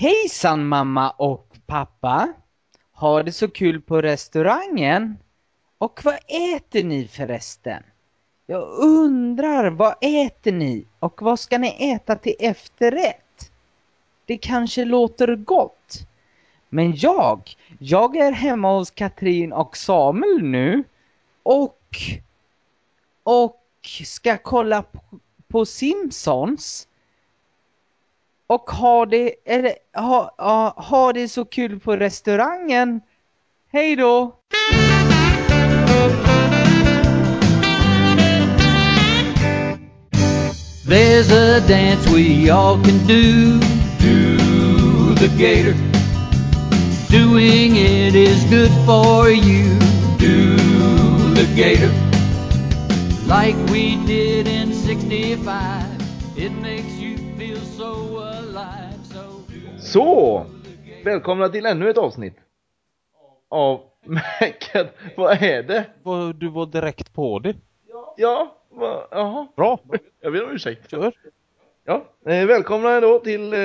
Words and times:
Hejsan 0.00 0.66
mamma 0.66 1.10
och 1.10 1.56
pappa! 1.66 2.32
Har 2.92 3.22
det 3.22 3.32
så 3.32 3.48
kul 3.48 3.80
på 3.80 4.02
restaurangen? 4.02 5.18
Och 5.78 6.00
vad 6.04 6.14
äter 6.54 6.84
ni 6.84 7.08
förresten? 7.08 7.82
Jag 8.46 8.68
undrar, 8.78 9.70
vad 9.70 9.94
äter 10.00 10.52
ni? 10.52 10.86
Och 10.98 11.22
vad 11.22 11.40
ska 11.40 11.58
ni 11.58 11.92
äta 11.94 12.16
till 12.16 12.34
efterrätt? 12.38 13.50
Det 14.24 14.36
kanske 14.36 14.84
låter 14.84 15.36
gott. 15.36 15.98
Men 16.68 16.96
jag, 16.96 17.56
jag 17.78 18.16
är 18.16 18.32
hemma 18.32 18.78
hos 18.78 18.90
Katrin 18.90 19.52
och 19.52 19.76
Samuel 19.76 20.42
nu. 20.42 20.84
Och, 21.42 21.96
och 23.22 23.60
ska 24.04 24.38
kolla 24.38 24.82
på, 24.82 25.00
på 25.48 25.66
Simpsons. 25.66 26.88
Och 28.50 28.70
ha 28.70 29.06
det, 29.06 29.34
eller 29.44 29.74
ha, 29.94 30.34
ha, 30.38 30.74
ha 30.76 31.12
det 31.12 31.28
så 31.28 31.44
kul 31.44 31.80
på 31.80 31.96
restaurangen. 31.96 33.00
Hej 33.72 33.96
då! 33.96 34.36
There's 40.88 41.30
a 41.32 41.60
dance 41.68 42.10
we 42.10 42.50
all 42.50 42.84
can 42.84 42.98
do. 43.06 43.60
Do 44.00 45.14
the 45.14 45.28
gator. 45.38 45.76
Doing 47.08 47.76
it 47.76 48.14
is 48.14 48.44
good 48.50 48.72
for 48.86 49.30
you. 49.30 49.78
Do 50.18 50.56
the 51.34 51.46
gator. 51.56 51.92
Like 53.28 53.56
we 53.72 53.96
did 54.06 54.48
in 54.48 54.74
65. 54.74 55.79
Så! 59.92 60.46
Välkomna 61.04 61.48
till 61.48 61.66
ännu 61.66 61.90
ett 61.90 61.98
avsnitt. 61.98 62.36
Av 63.48 63.80
Mäcket. 64.04 64.94
Vad 65.16 65.42
är 65.42 65.62
det? 65.62 65.84
Du 66.34 66.48
var 66.48 66.66
direkt 66.66 67.14
på 67.14 67.38
det. 67.38 67.54
Ja, 68.16 68.56
vad, 68.68 69.06
jaha. 69.10 69.46
Bra, 69.56 69.78
Jag 70.20 70.32
ber 70.32 70.44
om 70.44 70.50
ursäkt. 70.50 70.90
kör. 70.90 71.12
Ja, 71.84 72.04
eh, 72.26 72.46
välkomna 72.46 73.00
då 73.00 73.18
till... 73.18 73.52
Eh, 73.52 73.58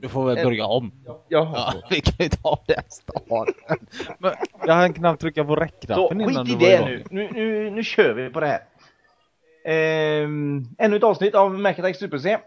Du 0.00 0.08
får 0.10 0.26
väl 0.34 0.44
börja 0.44 0.66
om. 0.66 0.92
jaha. 1.28 1.72
Ja, 1.74 1.82
vi 1.90 2.00
kan 2.00 2.14
ju 2.18 2.28
ta 2.28 2.58
det 2.66 2.82
starten. 2.92 3.54
Men 4.18 4.32
jag 4.66 4.74
hann 4.74 4.92
knappt 4.92 5.20
trycka 5.20 5.44
på 5.44 5.56
räckknappen 5.56 6.20
innan 6.20 6.46
skit 6.46 6.54
i 6.54 6.58
du 6.58 6.64
var 6.64 6.86
det 6.86 6.94
igång. 6.94 7.04
nu. 7.10 7.28
Nu, 7.28 7.30
nu. 7.32 7.70
nu 7.70 7.82
kör 7.84 8.12
vi 8.14 8.30
på 8.30 8.40
det 8.40 8.46
här. 8.46 8.62
Ehm, 9.64 10.64
ännu 10.78 10.96
ett 10.96 11.02
avsnitt 11.04 11.34
av 11.34 11.58
Macattack 11.58 11.96
Super 11.96 12.18
C. 12.18 12.38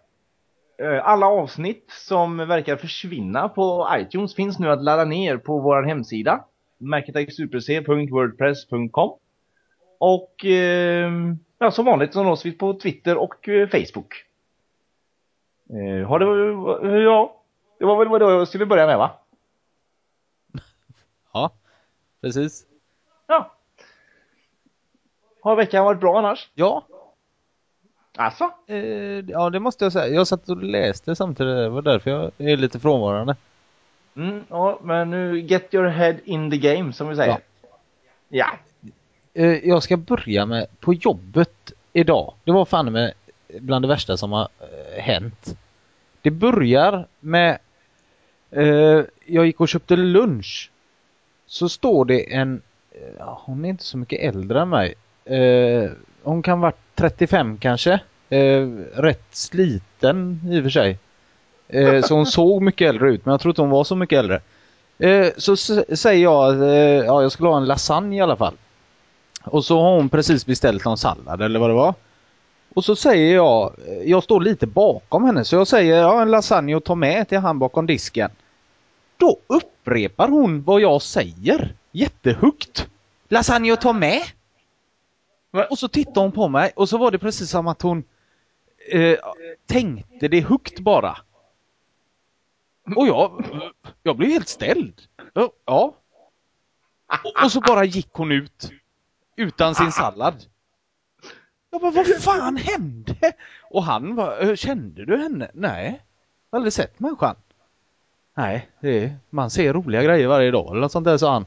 Eh, 0.78 1.08
Alla 1.08 1.26
avsnitt 1.26 1.92
som 1.92 2.38
verkar 2.38 2.78
försvinna 2.78 3.50
på 3.50 3.88
iTunes 3.98 4.36
finns 4.36 4.60
nu 4.60 4.70
att 4.70 4.84
ladda 4.84 5.06
ner 5.06 5.38
på 5.38 5.60
vår 5.60 5.84
hemsida. 5.84 6.46
macattacksuperc.wordpress.com 6.78 9.18
Och 9.98 10.46
ehm, 10.46 11.40
ja, 11.60 11.72
som 11.72 11.86
vanligt 11.86 12.14
så 12.14 12.24
nås 12.24 12.46
vi 12.46 12.52
på 12.52 12.74
Twitter 12.80 13.18
och 13.18 13.50
eh, 13.50 13.68
Facebook. 13.70 14.14
Eh, 15.70 16.08
har 16.08 16.20
det, 16.20 16.26
ja, 17.04 17.42
det 17.80 17.86
var 17.86 17.98
väl 18.00 18.08
vad 18.08 18.22
jag 18.22 18.48
skulle 18.48 18.66
börja 18.66 18.86
med 18.88 18.98
va? 18.98 19.12
Ja, 21.34 21.52
precis. 22.22 22.66
Ja. 23.28 23.52
Har 25.42 25.56
veckan 25.56 25.86
varit 25.86 26.00
bra 26.00 26.20
annars? 26.20 26.50
Ja, 26.54 26.86
Alltså? 28.16 28.52
eh, 28.68 28.78
ja 29.28 29.50
det 29.50 29.60
måste 29.60 29.86
jag 29.86 29.94
säga. 29.94 30.16
Jag 30.16 30.28
satt 30.28 30.50
och 30.50 30.64
läste 30.64 31.16
samtidigt. 31.16 31.56
Det 31.56 31.70
var 31.70 31.82
därför 31.82 32.12
jag 32.12 32.32
är 32.38 32.58
lite 32.58 32.80
frånvarande. 32.80 33.36
Mm, 34.16 34.44
ja, 34.50 34.80
men 34.84 35.10
nu 35.10 35.40
get 35.40 35.74
your 35.74 35.88
head 35.88 36.16
in 36.24 36.52
the 36.52 36.58
game 36.58 36.94
som 36.94 37.08
vi 37.08 37.16
säger. 37.16 37.32
Ja. 37.32 37.40
Ja. 38.30 38.48
Eh, 39.34 39.68
jag 39.70 39.84
ska 39.84 39.98
börja 39.98 40.46
med 40.46 40.68
på 40.80 40.94
jobbet 40.94 41.74
idag. 41.94 42.34
Det 42.44 42.52
var 42.52 42.66
fan 42.66 42.92
med 42.92 43.14
bland 43.60 43.84
det 43.84 43.88
värsta 43.88 44.18
som 44.18 44.32
har 44.32 44.48
eh, 44.60 45.02
hänt. 45.02 45.58
Det 46.22 46.32
börjar 46.32 47.08
med 47.20 47.58
eh, 48.52 49.02
jag 49.26 49.46
gick 49.46 49.60
och 49.60 49.70
köpte 49.70 49.96
lunch. 49.96 50.72
Så 51.48 51.70
står 51.70 52.06
det 52.06 52.34
en, 52.34 52.62
eh, 52.92 53.38
hon 53.46 53.66
är 53.66 53.70
inte 53.70 53.84
så 53.84 53.98
mycket 53.98 54.36
äldre 54.36 54.62
än 54.62 54.70
mig. 54.70 54.94
Hon 56.26 56.42
kan 56.42 56.60
vara 56.60 56.72
35 56.96 57.58
kanske. 57.58 58.00
Eh, 58.30 58.68
rätt 58.96 59.26
sliten 59.32 60.42
i 60.52 60.60
och 60.60 60.64
för 60.64 60.70
sig. 60.70 60.98
Eh, 61.68 62.02
så 62.02 62.16
hon 62.16 62.26
såg 62.26 62.62
mycket 62.62 62.90
äldre 62.90 63.10
ut 63.12 63.26
men 63.26 63.32
jag 63.32 63.42
tror 63.42 63.52
inte 63.52 63.62
hon 63.62 63.70
var 63.70 63.84
så 63.84 63.96
mycket 63.96 64.20
äldre. 64.20 64.42
Eh, 65.00 65.28
så 65.38 65.54
s- 65.54 66.00
säger 66.02 66.24
jag, 66.24 66.62
eh, 66.64 67.06
ja 67.06 67.22
jag 67.22 67.32
skulle 67.32 67.50
ha 67.50 67.58
en 67.58 67.66
lasagne 67.66 68.18
i 68.18 68.22
alla 68.22 68.36
fall. 68.36 68.54
Och 69.44 69.66
så 69.66 69.82
har 69.82 69.96
hon 69.96 70.10
precis 70.10 70.46
beställt 70.46 70.86
någon 70.86 70.98
sallad 70.98 71.42
eller 71.42 71.60
vad 71.60 71.70
det 71.70 71.74
var. 71.74 71.94
Och 72.74 72.86
så 72.86 72.96
säger 72.96 73.36
jag, 73.36 73.74
eh, 73.88 74.10
jag 74.12 74.24
står 74.24 74.42
lite 74.42 74.68
bakom 74.68 75.26
henne 75.26 75.46
så 75.46 75.56
jag 75.56 75.68
säger 75.68 75.96
ja 76.02 76.22
en 76.22 76.32
lasagne 76.32 76.76
och 76.76 76.84
ta 76.84 76.96
med 76.96 77.28
till 77.30 77.38
han 77.38 77.60
bakom 77.60 77.86
disken. 77.86 78.30
Då 79.18 79.38
upprepar 79.48 80.28
hon 80.28 80.64
vad 80.64 80.82
jag 80.82 81.02
säger 81.02 81.74
jättehögt. 81.92 82.88
Lasagne 83.30 83.72
och 83.74 83.82
ta 83.82 83.94
med? 83.94 84.22
Och 85.70 85.80
så 85.80 85.88
tittar 85.88 86.22
hon 86.22 86.32
på 86.32 86.48
mig 86.48 86.72
och 86.76 86.90
så 86.90 86.98
var 86.98 87.12
det 87.12 87.20
precis 87.20 87.50
som 87.50 87.68
att 87.68 87.82
hon 87.82 88.04
eh, 88.92 89.18
tänkte 89.66 90.28
det 90.28 90.42
högt 90.42 90.80
bara. 90.80 91.18
Och 92.96 93.08
jag, 93.08 93.46
jag 94.04 94.18
blev 94.18 94.30
helt 94.30 94.48
ställd. 94.48 95.02
Ja. 95.66 95.96
Och, 97.44 97.52
så 97.52 97.62
bara 97.62 97.84
gick 97.86 98.10
hon 98.14 98.32
ut. 98.32 98.72
Utan 99.38 99.76
sin 99.76 99.92
sallad. 99.92 100.36
Jag 101.72 101.82
bara, 101.82 101.92
vad 101.92 102.08
fan 102.22 102.58
hände? 102.58 103.16
Och 103.70 103.84
han 103.84 104.16
var, 104.16 104.42
"Eh, 104.44 104.56
kände 104.56 105.06
du 105.06 105.18
henne? 105.18 105.52
Nej. 105.54 106.02
Aldrig 106.50 106.74
sett 106.74 107.00
människan. 107.00 107.36
Nej, 108.38 108.70
är, 108.80 109.16
man 109.30 109.50
ser 109.50 109.74
roliga 109.74 110.04
grejer 110.04 110.28
varje 110.28 110.52
dag 110.52 110.72
eller 110.72 110.82
något 110.82 110.92
sånt 110.92 111.06
där 111.06 111.18
sa 111.18 111.34
han. 111.34 111.46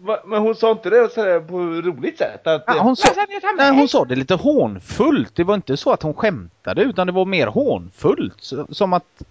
Va, 0.00 0.18
men 0.24 0.42
hon 0.42 0.54
sa 0.54 0.70
inte 0.70 0.90
det 0.90 1.12
sådär 1.12 1.40
på 1.40 1.58
roligt 1.58 2.18
sätt? 2.18 2.46
Att, 2.46 2.64
Ja, 2.66 2.82
hon, 2.82 2.96
sa, 2.96 3.08
nej, 3.56 3.74
hon 3.74 3.88
sa 3.88 4.04
det 4.04 4.16
lite 4.16 4.34
hånfullt. 4.34 5.36
Det 5.36 5.44
var 5.44 5.54
inte 5.54 5.76
så 5.76 5.92
att 5.92 6.02
hon 6.02 6.14
skämtade 6.14 6.82
utan 6.82 7.06
det 7.06 7.12
var 7.12 7.24
mer 7.24 7.46
hånfullt. 7.46 8.52
Som 8.70 8.92
att 8.92 9.22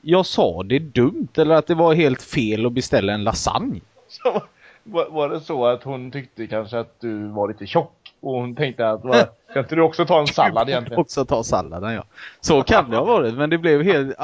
jag 0.00 0.26
sa 0.26 0.62
det 0.62 0.78
dumt 0.78 1.28
eller 1.36 1.54
att 1.54 1.66
det 1.66 1.74
var 1.74 1.94
helt 1.94 2.22
fel 2.22 2.66
att 2.66 2.72
beställa 2.72 3.12
en 3.12 3.24
lasagne. 3.24 3.80
Så, 4.08 4.42
var, 4.82 5.08
var 5.10 5.28
det 5.28 5.40
så 5.40 5.66
att 5.66 5.82
hon 5.82 6.10
tyckte 6.10 6.46
kanske 6.46 6.78
att 6.78 7.00
du 7.00 7.28
var 7.28 7.48
lite 7.48 7.66
tjock? 7.66 8.14
Och 8.20 8.32
hon 8.32 8.56
tänkte 8.56 8.90
att, 8.90 9.04
va, 9.04 9.14
kan 9.52 9.62
inte 9.62 9.74
du 9.74 9.82
också 9.82 10.06
ta 10.06 10.20
en 10.20 10.26
sallad 10.26 10.68
egentligen? 10.68 11.00
Också 11.00 11.24
ta 11.24 11.44
salladen 11.44 11.92
ja. 11.92 12.04
Så 12.40 12.62
kan 12.62 12.90
det 12.90 12.96
ha 12.96 13.04
varit 13.04 13.34
men 13.34 13.50
det 13.50 13.58
blev 13.58 13.82
helt, 13.82 14.16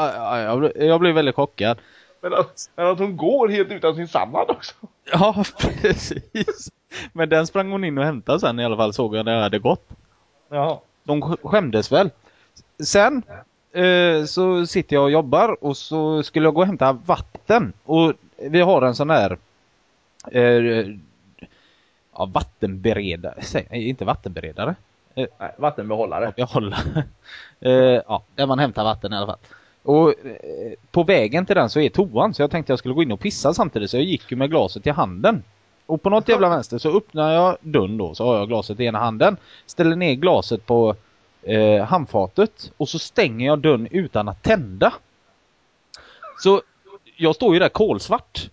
jag 0.74 1.00
blev 1.00 1.14
väldigt 1.14 1.34
chockad. 1.34 1.78
Men 2.20 2.34
att, 2.34 2.70
men 2.76 2.86
att 2.86 2.98
hon 2.98 3.16
går 3.16 3.48
helt 3.48 3.70
utan 3.72 3.94
sin 3.94 4.08
sallad 4.08 4.50
också? 4.50 4.74
Ja 5.12 5.44
precis. 5.80 6.70
Men 7.12 7.28
den 7.28 7.46
sprang 7.46 7.70
hon 7.70 7.84
in 7.84 7.98
och 7.98 8.04
hämtade 8.04 8.40
sen 8.40 8.60
i 8.60 8.64
alla 8.64 8.76
fall 8.76 8.92
såg 8.92 9.16
jag 9.16 9.24
när 9.24 9.34
jag 9.34 9.42
hade 9.42 9.58
gått. 9.58 9.88
Jaha. 10.48 10.78
De 11.04 11.22
sk- 11.24 11.48
skämdes 11.48 11.92
väl. 11.92 12.10
Sen 12.84 13.22
eh, 13.72 14.24
så 14.24 14.66
sitter 14.66 14.96
jag 14.96 15.02
och 15.04 15.10
jobbar 15.10 15.64
och 15.64 15.76
så 15.76 16.22
skulle 16.22 16.46
jag 16.46 16.54
gå 16.54 16.60
och 16.60 16.66
hämta 16.66 16.92
vatten. 16.92 17.72
Och 17.84 18.12
vi 18.36 18.60
har 18.60 18.82
en 18.82 18.94
sån 18.94 19.10
här 19.10 19.38
eh, 20.32 20.86
ja, 22.14 22.24
vattenberedare. 22.26 23.42
Säg, 23.42 23.68
inte 23.70 24.04
vattenberedare. 24.04 24.74
Nej, 25.14 25.28
vattenbehållare. 25.58 26.32
Behållare. 26.36 27.04
eh, 27.60 27.72
ja, 28.06 28.22
där 28.34 28.46
man 28.46 28.58
hämtar 28.58 28.84
vatten 28.84 29.12
i 29.12 29.16
alla 29.16 29.26
fall. 29.26 29.38
Och 29.88 30.08
eh, 30.08 30.72
på 30.90 31.02
vägen 31.02 31.46
till 31.46 31.56
den 31.56 31.70
så 31.70 31.80
är 31.80 31.88
toan 31.88 32.34
så 32.34 32.42
jag 32.42 32.50
tänkte 32.50 32.72
jag 32.72 32.78
skulle 32.78 32.94
gå 32.94 33.02
in 33.02 33.12
och 33.12 33.20
pissa 33.20 33.54
samtidigt 33.54 33.90
så 33.90 33.96
jag 33.96 34.04
gick 34.04 34.30
ju 34.30 34.36
med 34.36 34.50
glaset 34.50 34.86
i 34.86 34.90
handen. 34.90 35.42
Och 35.86 36.02
på 36.02 36.10
något 36.10 36.28
jävla 36.28 36.48
vänster 36.48 36.78
så 36.78 36.96
öppnar 36.96 37.32
jag 37.32 37.56
dörren 37.60 37.96
då 37.96 38.14
så 38.14 38.26
har 38.26 38.36
jag 38.36 38.48
glaset 38.48 38.80
i 38.80 38.84
ena 38.84 38.98
handen. 38.98 39.36
Ställer 39.66 39.96
ner 39.96 40.14
glaset 40.14 40.66
på 40.66 40.96
eh, 41.42 41.84
handfatet 41.84 42.72
och 42.76 42.88
så 42.88 42.98
stänger 42.98 43.46
jag 43.46 43.58
dörren 43.58 43.88
utan 43.90 44.28
att 44.28 44.42
tända. 44.42 44.92
Så 46.38 46.62
jag 47.16 47.34
står 47.34 47.54
ju 47.54 47.60
där 47.60 47.68
kolsvart. 47.68 48.50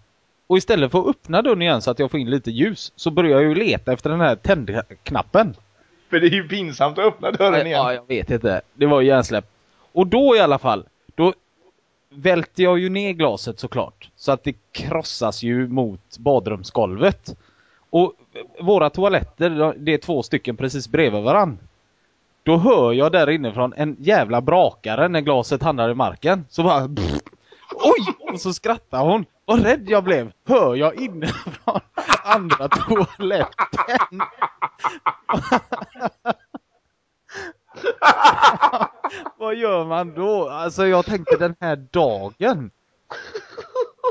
Och 0.47 0.57
istället 0.57 0.91
för 0.91 0.99
att 0.99 1.07
öppna 1.07 1.41
dörren 1.41 1.61
igen 1.61 1.81
så 1.81 1.91
att 1.91 1.99
jag 1.99 2.11
får 2.11 2.19
in 2.19 2.29
lite 2.29 2.51
ljus 2.51 2.91
så 2.95 3.11
börjar 3.11 3.31
jag 3.31 3.43
ju 3.43 3.55
leta 3.55 3.93
efter 3.93 4.09
den 4.09 4.21
här 4.21 4.35
tändknappen. 4.35 5.55
För 6.09 6.19
det 6.19 6.27
är 6.27 6.31
ju 6.31 6.47
pinsamt 6.47 6.99
att 6.99 7.05
öppna 7.05 7.31
dörren 7.31 7.67
igen. 7.67 7.79
Ja, 7.79 7.93
jag 7.93 8.07
vet 8.07 8.31
inte. 8.31 8.61
Det 8.73 8.85
var 8.85 9.01
ju 9.01 9.07
hjärnsläpp. 9.07 9.45
Och 9.91 10.07
då 10.07 10.35
i 10.35 10.39
alla 10.39 10.57
fall, 10.57 10.85
Välter 12.15 12.63
jag 12.63 12.79
ju 12.79 12.89
ner 12.89 13.13
glaset 13.13 13.59
såklart. 13.59 14.09
Så 14.15 14.31
att 14.31 14.43
det 14.43 14.55
krossas 14.71 15.43
ju 15.43 15.67
mot 15.67 16.17
badrumsgolvet. 16.17 17.35
Och 17.89 18.13
våra 18.61 18.89
toaletter, 18.89 19.73
det 19.77 19.93
är 19.93 19.97
två 19.97 20.23
stycken 20.23 20.57
precis 20.57 20.87
bredvid 20.87 21.23
varann. 21.23 21.57
Då 22.43 22.57
hör 22.57 22.93
jag 22.93 23.11
där 23.11 23.29
inifrån 23.29 23.73
en 23.77 23.95
jävla 23.99 24.41
brakare 24.41 25.07
när 25.07 25.21
glaset 25.21 25.63
hamnar 25.63 25.89
i 25.89 25.93
marken. 25.95 26.45
Så 26.49 26.63
bara... 26.63 26.83
oj! 27.73 28.31
Och 28.33 28.41
så 28.41 28.53
skrattar 28.53 29.05
hon. 29.05 29.25
Vad 29.45 29.63
rädd 29.63 29.89
jag 29.89 30.03
blev. 30.03 30.31
Hör 30.47 30.75
jag 30.75 30.95
inifrån 30.95 31.79
andra 32.23 32.67
toaletten. 32.67 34.21
Vad 39.37 39.55
gör 39.55 39.85
man 39.85 40.13
då? 40.13 40.49
Alltså 40.49 40.87
jag 40.87 41.05
tänkte 41.05 41.37
den 41.37 41.55
här 41.59 41.75
dagen. 41.91 42.71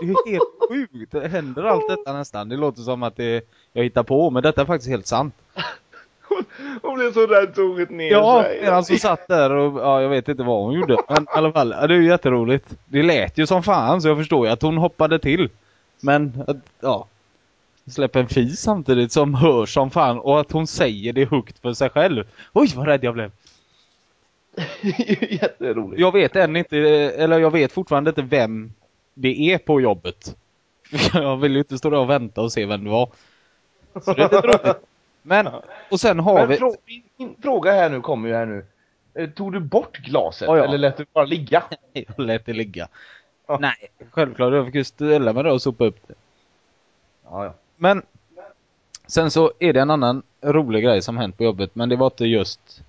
Det 0.00 0.06
är 0.06 0.31
helt 0.31 0.43
sjukt. 0.69 1.12
Det 1.12 1.29
händer 1.29 1.62
allt 1.62 1.88
detta 1.88 2.12
nästan. 2.12 2.49
Det 2.49 2.56
låter 2.56 2.82
som 2.82 3.02
att 3.02 3.17
det 3.17 3.49
jag 3.73 3.82
hittar 3.85 4.02
på, 4.02 4.31
men 4.31 4.43
detta 4.43 4.61
är 4.61 4.64
faktiskt 4.64 4.91
helt 4.91 5.06
sant. 5.06 5.35
Hon 6.82 6.94
blev 6.94 7.12
så 7.12 7.26
rädd 7.26 7.52
så 7.55 7.62
hon 7.62 7.96
ner 7.96 8.11
Ja, 8.11 8.43
sig. 8.43 8.58
medan 8.62 8.85
hon 8.88 8.99
satt 8.99 9.29
där 9.29 9.50
och 9.50 9.81
ja, 9.81 10.02
jag 10.02 10.08
vet 10.08 10.29
inte 10.29 10.43
vad 10.43 10.62
hon 10.64 10.73
gjorde. 10.75 10.96
Men 11.08 11.23
i 11.23 11.26
alla 11.29 11.52
fall, 11.52 11.75
ja, 11.81 11.87
det 11.87 11.94
är 11.94 11.99
ju 11.99 12.06
jätteroligt. 12.08 12.67
Det 12.85 13.02
lät 13.02 13.38
ju 13.38 13.46
som 13.46 13.62
fan 13.62 14.02
så 14.02 14.08
jag 14.08 14.17
förstår 14.17 14.46
ju 14.46 14.52
att 14.52 14.62
hon 14.62 14.76
hoppade 14.76 15.19
till. 15.19 15.49
Men, 16.00 16.44
att, 16.46 16.56
ja. 16.81 17.06
Släpper 17.91 18.20
en 18.20 18.29
fis 18.29 18.61
samtidigt 18.61 19.12
som 19.12 19.35
hörs 19.35 19.75
som 19.75 19.91
fan 19.91 20.19
och 20.19 20.41
att 20.41 20.52
hon 20.52 20.67
säger 20.67 21.12
det 21.12 21.31
högt 21.31 21.58
för 21.58 21.73
sig 21.73 21.91
själv. 21.91 22.25
Oj 22.52 22.73
vad 22.76 22.87
rädd 22.87 23.05
jag 23.05 23.14
blev. 23.14 23.31
Jätteroligt. 25.31 26.01
Jag 26.01 26.12
vet 26.12 26.37
än 26.37 26.56
inte, 26.56 26.79
eller 26.79 27.39
jag 27.39 27.51
vet 27.51 27.73
fortfarande 27.73 28.11
inte 28.11 28.23
vem 28.23 28.73
det 29.15 29.53
är 29.53 29.59
på 29.59 29.81
jobbet. 29.81 30.37
Jag 31.15 31.37
vill 31.37 31.53
ju 31.53 31.59
inte 31.59 31.79
stå 31.79 31.91
där 31.91 31.99
och 31.99 32.11
vänta 32.11 32.41
och 32.41 32.53
se 32.53 32.67
vem 32.67 32.85
det 32.85 32.91
var. 32.91 33.11
Så 34.03 34.12
det 34.12 34.23
är 34.23 34.25
lite 34.25 34.47
roligt. 34.47 34.77
Men, 35.23 35.49
och 35.91 36.01
sen 36.01 36.19
har 36.21 36.39
Men 36.39 36.49
vi... 36.49 36.56
frå 36.56 36.75
min, 37.17 37.37
fråga 37.43 37.73
här 37.73 37.91
nu 37.91 38.01
kommer 38.01 38.29
ju 38.29 38.35
här 38.35 38.47
nu. 38.47 38.67
Eh, 39.15 39.31
Tog 39.31 39.53
du 39.53 39.61
bort 39.61 39.97
glaset 39.99 40.49
Ja, 40.49 40.56
ja. 40.59 40.65
eller 40.65 40.79
lät 40.79 40.97
du 40.97 41.06
bara 41.12 41.25
ligga? 41.25 41.62
Jag 41.93 42.19
lät 42.27 42.47
det 42.47 42.53
ligga. 42.53 42.89
Ja. 43.47 43.59
Nej, 43.61 43.91
självklart. 44.11 44.53
Jag 44.55 44.67
fick 44.67 44.75
ju 44.75 44.85
ställa 44.85 45.33
mig 45.33 45.43
där 45.45 45.53
och 45.53 45.62
sopa 45.62 45.85
upp 45.85 45.99
det. 46.06 46.15
Ja, 47.25 47.45
ja. 47.45 47.55
Men 47.77 48.03
sen 49.06 49.31
så 49.31 49.53
är 49.59 49.73
det 49.73 49.81
en 49.81 49.91
annan 49.91 50.23
rolig 50.43 50.85
grej 50.85 51.03
som 51.03 51.17
hänt 51.17 51.37
på 51.37 51.45
jobbet, 51.45 51.75
men 51.75 51.89
det 51.89 51.97
var 51.97 52.06
inte 52.06 52.25
just 52.27 52.83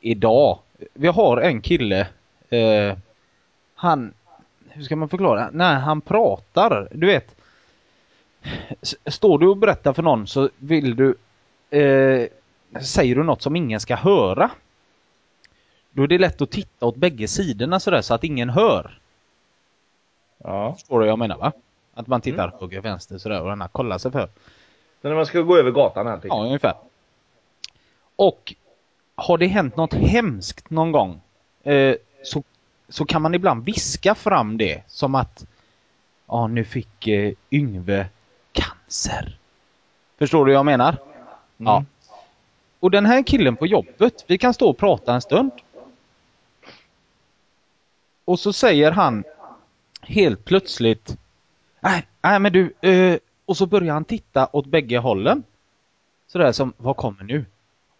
idag. 0.00 0.58
Vi 0.92 1.08
har 1.08 1.36
en 1.36 1.60
kille, 1.60 2.08
eh, 2.50 2.96
han, 3.74 4.14
hur 4.68 4.82
ska 4.82 4.96
man 4.96 5.08
förklara? 5.08 5.50
När 5.52 5.74
han 5.74 6.00
pratar, 6.00 6.88
du 6.92 7.06
vet. 7.06 7.36
Står 9.06 9.38
du 9.38 9.48
och 9.48 9.56
berättar 9.56 9.92
för 9.92 10.02
någon 10.02 10.26
så 10.26 10.50
vill 10.56 10.96
du, 10.96 11.16
eh, 11.78 12.28
säger 12.82 13.14
du 13.16 13.22
något 13.22 13.42
som 13.42 13.56
ingen 13.56 13.80
ska 13.80 13.96
höra. 13.96 14.50
Då 15.90 16.02
är 16.02 16.06
det 16.06 16.18
lätt 16.18 16.40
att 16.40 16.50
titta 16.50 16.86
åt 16.86 16.96
bägge 16.96 17.28
sidorna 17.28 17.80
sådär 17.80 18.02
så 18.02 18.14
att 18.14 18.24
ingen 18.24 18.50
hör. 18.50 18.98
ja. 20.38 20.72
Förstår 20.72 21.00
du 21.00 21.06
vad 21.06 21.10
jag 21.10 21.18
menar 21.18 21.36
va? 21.36 21.52
Att 21.94 22.06
man 22.06 22.20
tittar 22.20 22.52
höger, 22.60 22.80
vänster 22.80 23.18
sådär 23.18 23.42
och 23.42 23.48
den 23.48 23.60
här 23.60 23.68
kollar 23.68 23.98
sig 23.98 24.12
för. 24.12 24.28
Så 25.02 25.08
när 25.08 25.14
man 25.14 25.26
ska 25.26 25.40
gå 25.40 25.56
över 25.56 25.70
gatan 25.70 26.06
här. 26.06 26.20
Ja, 26.24 26.44
ungefär. 26.44 26.74
Och 28.16 28.54
har 29.16 29.38
det 29.38 29.46
hänt 29.46 29.76
något 29.76 29.94
hemskt 29.94 30.70
någon 30.70 30.92
gång 30.92 31.20
eh, 31.62 31.94
så, 32.22 32.42
så 32.88 33.04
kan 33.04 33.22
man 33.22 33.34
ibland 33.34 33.64
viska 33.64 34.14
fram 34.14 34.56
det 34.56 34.82
som 34.86 35.14
att 35.14 35.46
ja, 36.26 36.46
nu 36.46 36.64
fick 36.64 37.08
eh, 37.08 37.32
Yngve 37.50 38.08
cancer. 38.52 39.38
Förstår 40.18 40.44
du 40.44 40.52
vad 40.52 40.58
jag 40.58 40.66
menar? 40.66 40.96
Ja. 41.56 41.84
Och 42.80 42.90
den 42.90 43.06
här 43.06 43.22
killen 43.22 43.56
på 43.56 43.66
jobbet, 43.66 44.24
vi 44.26 44.38
kan 44.38 44.54
stå 44.54 44.68
och 44.68 44.78
prata 44.78 45.14
en 45.14 45.22
stund. 45.22 45.50
Och 48.24 48.40
så 48.40 48.52
säger 48.52 48.90
han 48.90 49.24
helt 50.00 50.44
plötsligt 50.44 51.16
Nej, 51.80 52.06
nej 52.22 52.38
men 52.38 52.52
du, 52.52 52.74
eh, 52.80 53.18
och 53.44 53.56
så 53.56 53.66
börjar 53.66 53.94
han 53.94 54.04
titta 54.04 54.48
åt 54.52 54.66
bägge 54.66 54.98
hållen. 54.98 55.42
Sådär 56.26 56.52
som, 56.52 56.72
vad 56.76 56.96
kommer 56.96 57.24
nu? 57.24 57.44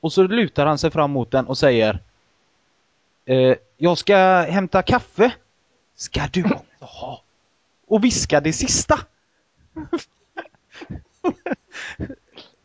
Och 0.06 0.12
så 0.12 0.22
lutar 0.22 0.66
han 0.66 0.78
sig 0.78 0.90
fram 0.90 1.10
mot 1.10 1.30
den 1.30 1.46
och 1.46 1.58
säger 1.58 2.00
eh, 3.24 3.56
Jag 3.76 3.98
ska 3.98 4.16
hämta 4.42 4.82
kaffe. 4.82 5.32
Ska 5.94 6.20
du 6.32 6.44
också 6.44 6.84
ha? 6.84 7.22
Och 7.86 8.04
viska 8.04 8.40
det 8.40 8.52
sista. 8.52 8.98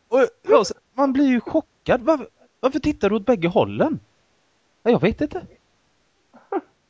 och, 0.08 0.26
ja, 0.42 0.64
man 0.94 1.12
blir 1.12 1.26
ju 1.26 1.40
chockad. 1.40 2.02
Varför, 2.02 2.26
varför 2.60 2.78
tittar 2.78 3.10
du 3.10 3.16
åt 3.16 3.26
bägge 3.26 3.48
hållen? 3.48 4.00
Ja, 4.82 4.90
jag 4.90 5.00
vet 5.00 5.20
inte. 5.20 5.46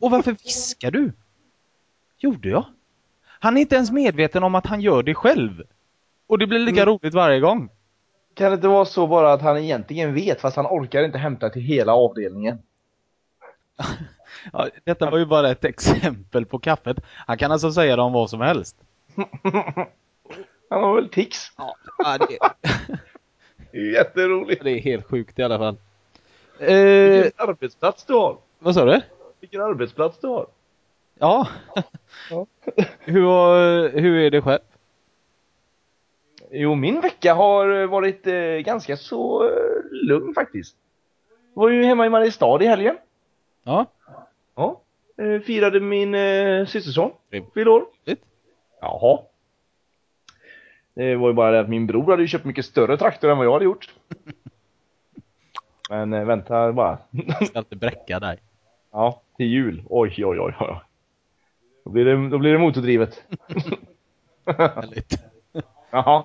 Och 0.01 0.11
varför 0.11 0.33
viskar 0.33 0.91
du? 0.91 1.13
Gjorde 2.19 2.49
jag? 2.49 2.65
Han 3.27 3.57
är 3.57 3.61
inte 3.61 3.75
ens 3.75 3.91
medveten 3.91 4.43
om 4.43 4.55
att 4.55 4.67
han 4.67 4.81
gör 4.81 5.03
det 5.03 5.15
själv. 5.15 5.63
Och 6.27 6.39
det 6.39 6.47
blir 6.47 6.59
lika 6.59 6.87
roligt 6.87 7.15
varje 7.15 7.41
gång. 7.41 7.71
Kan 8.35 8.51
det 8.51 8.55
inte 8.55 8.69
vara 8.69 8.85
så 8.85 9.07
bara 9.07 9.33
att 9.33 9.43
han 9.43 9.59
egentligen 9.59 10.15
vet 10.15 10.41
fast 10.41 10.57
han 10.57 10.67
orkar 10.67 11.03
inte 11.05 11.19
hämta 11.19 11.51
till 11.51 11.63
hela 11.63 11.95
avdelningen? 11.95 12.59
Ja, 14.53 14.69
detta 14.85 15.11
var 15.11 15.19
ju 15.19 15.27
bara 15.27 15.51
ett 15.51 15.65
exempel 15.65 16.47
på 16.47 16.59
kaffet. 16.59 16.97
Han 17.27 17.39
kan 17.39 17.53
alltså 17.53 17.73
säga 17.73 17.97
det 17.97 18.03
om 18.03 18.13
vad 18.13 18.31
som 18.31 18.41
helst. 18.41 18.77
Han 20.71 20.83
har 20.83 20.95
väl 20.95 21.09
tics? 21.09 21.53
Ja, 21.57 22.19
det, 22.19 22.39
Det 23.73 23.79
är 23.79 23.93
jätteroligt. 23.93 24.65
det 24.65 24.71
är 24.71 24.81
helt 24.81 25.07
sjukt 25.07 25.39
i 25.39 25.43
alla 25.43 25.59
fall. 25.59 25.77
Eh, 26.59 26.75
Vilken 26.75 27.49
arbetsplats 27.49 28.05
du 28.05 28.13
har. 28.15 28.37
vad 28.59 28.75
sa 28.75 28.85
du? 28.85 29.01
Vilken 29.41 29.61
arbetsplats 29.63 30.19
du 30.21 30.27
har. 30.27 30.47
Ja. 31.19 31.49
Ja. 32.31 32.47
hur, 33.01 33.99
hur 34.01 34.19
är 34.19 34.31
det 34.31 34.43
själv? 34.43 34.61
Jo, 36.55 36.75
min 36.75 37.01
vecka 37.01 37.35
har 37.35 37.87
varit 37.87 38.27
eh, 38.27 38.35
ganska 38.65 38.97
så 38.97 39.45
eh, 39.45 39.83
lugn 39.91 40.35
faktiskt. 40.35 40.77
Var 41.55 41.69
ju 41.69 41.85
hemma 41.85 42.07
i 42.07 42.11
Mariestad 42.11 42.63
i 42.63 42.67
helgen. 42.67 42.97
Ja. 43.63 43.87
Ja. 44.55 44.81
Eh, 45.17 45.41
firade 45.41 45.81
min 45.81 46.15
eh, 46.15 46.67
systerson. 46.67 47.11
Fyllde 47.55 47.71
år. 47.71 47.85
Jaha. 48.81 49.19
Det 50.95 51.17
var 51.17 51.29
ju 51.29 51.35
bara 51.35 51.51
det 51.51 51.61
att 51.61 51.69
min 51.69 51.87
bror 51.87 52.11
hade 52.11 52.23
ju 52.23 52.29
köpt 52.29 52.45
mycket 52.45 52.65
större 52.65 52.97
traktor 52.97 53.31
än 53.31 53.37
vad 53.37 53.47
jag 53.47 53.53
hade 53.53 53.65
gjort. 53.65 53.95
Men 55.91 56.13
eh, 56.13 56.25
vänta 56.25 56.73
bara. 56.73 56.99
Jag 57.11 57.47
ska 57.47 57.59
inte 57.59 57.77
bräcka 57.77 58.21
dig. 58.21 58.39
ja, 58.93 59.21
till 59.37 59.47
jul. 59.47 59.83
Oj, 59.89 60.25
oj, 60.25 60.41
oj, 60.41 60.55
oj. 60.61 60.77
Då 61.85 61.91
blir 61.91 62.05
det, 62.05 62.29
då 62.29 62.39
blir 62.39 62.53
det 62.53 62.59
motordrivet. 62.59 63.23
Härligt. 64.47 65.15
Jaha. 65.91 66.25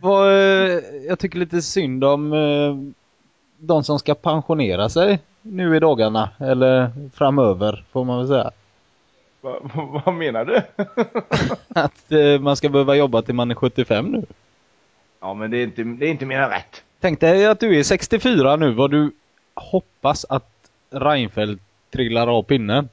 Vad, 0.00 0.28
eh, 0.28 0.80
jag 1.08 1.18
tycker 1.18 1.38
lite 1.38 1.62
synd 1.62 2.04
om 2.04 2.32
eh, 2.32 2.76
de 3.58 3.84
som 3.84 3.98
ska 3.98 4.14
pensionera 4.14 4.88
sig 4.88 5.20
nu 5.42 5.76
i 5.76 5.80
dagarna. 5.80 6.30
Eller 6.40 6.90
framöver 7.14 7.84
får 7.92 8.04
man 8.04 8.18
väl 8.18 8.28
säga. 8.28 8.50
Va, 9.40 9.58
va, 9.74 10.02
vad 10.06 10.14
menar 10.14 10.44
du? 10.44 10.62
Att 11.80 12.12
eh, 12.12 12.40
man 12.40 12.56
ska 12.56 12.68
behöva 12.68 12.96
jobba 12.96 13.22
till 13.22 13.34
man 13.34 13.50
är 13.50 13.54
75 13.54 14.06
nu. 14.06 14.26
ja, 15.20 15.34
men 15.34 15.50
det 15.50 15.56
är 15.58 15.64
inte, 15.64 15.82
det 15.82 16.06
är 16.06 16.10
inte 16.10 16.26
mer 16.26 16.48
rätt. 16.48 16.84
Tänk 17.00 17.20
dig 17.20 17.46
att 17.46 17.60
du 17.60 17.78
är 17.78 17.82
64 17.82 18.56
nu, 18.56 18.70
vad 18.70 18.90
du 18.90 19.12
hoppas 19.54 20.26
att 20.28 20.50
Reinfeldt 20.90 21.62
trillar 21.90 22.26
av 22.26 22.42
pinnen. 22.42 22.88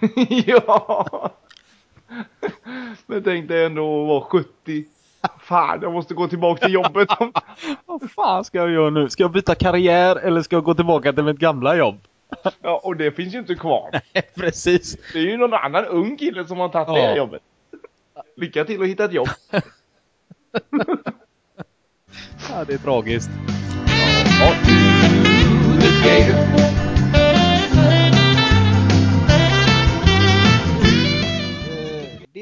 ja. 0.46 1.30
Men 3.06 3.22
tänk 3.22 3.48
dig 3.48 3.64
ändå 3.64 4.02
att 4.02 4.08
vara 4.08 4.20
70. 4.20 4.84
Fan, 5.40 5.78
jag 5.82 5.92
måste 5.92 6.14
gå 6.14 6.28
tillbaka 6.28 6.64
till 6.64 6.74
jobbet. 6.74 7.08
Vad 7.86 8.10
fan 8.10 8.44
ska 8.44 8.58
jag 8.58 8.70
göra 8.70 8.90
nu? 8.90 9.08
Ska 9.10 9.22
jag 9.22 9.32
byta 9.32 9.54
karriär 9.54 10.16
eller 10.16 10.42
ska 10.42 10.56
jag 10.56 10.64
gå 10.64 10.74
tillbaka 10.74 11.12
till 11.12 11.24
mitt 11.24 11.38
gamla 11.38 11.76
jobb? 11.76 11.98
ja, 12.62 12.80
och 12.84 12.96
det 12.96 13.10
finns 13.12 13.34
ju 13.34 13.38
inte 13.38 13.54
kvar. 13.54 13.90
Precis. 14.36 14.96
Det 15.12 15.18
är 15.18 15.22
ju 15.22 15.36
någon 15.36 15.54
annan 15.54 15.84
ung 15.84 16.16
kille 16.16 16.46
som 16.46 16.58
har 16.58 16.68
tagit 16.68 16.88
Ja. 16.88 16.94
det 16.94 17.00
här 17.00 17.16
jobbet. 17.16 17.42
Lycka 18.36 18.64
till 18.64 18.82
att 18.82 18.88
hitta 18.88 19.04
ett 19.04 19.12
jobb. 19.12 19.28
Ja, 22.50 22.64
det 22.66 22.74
är 22.74 22.78
tragiskt. 22.78 23.30
Ja. 24.40 24.54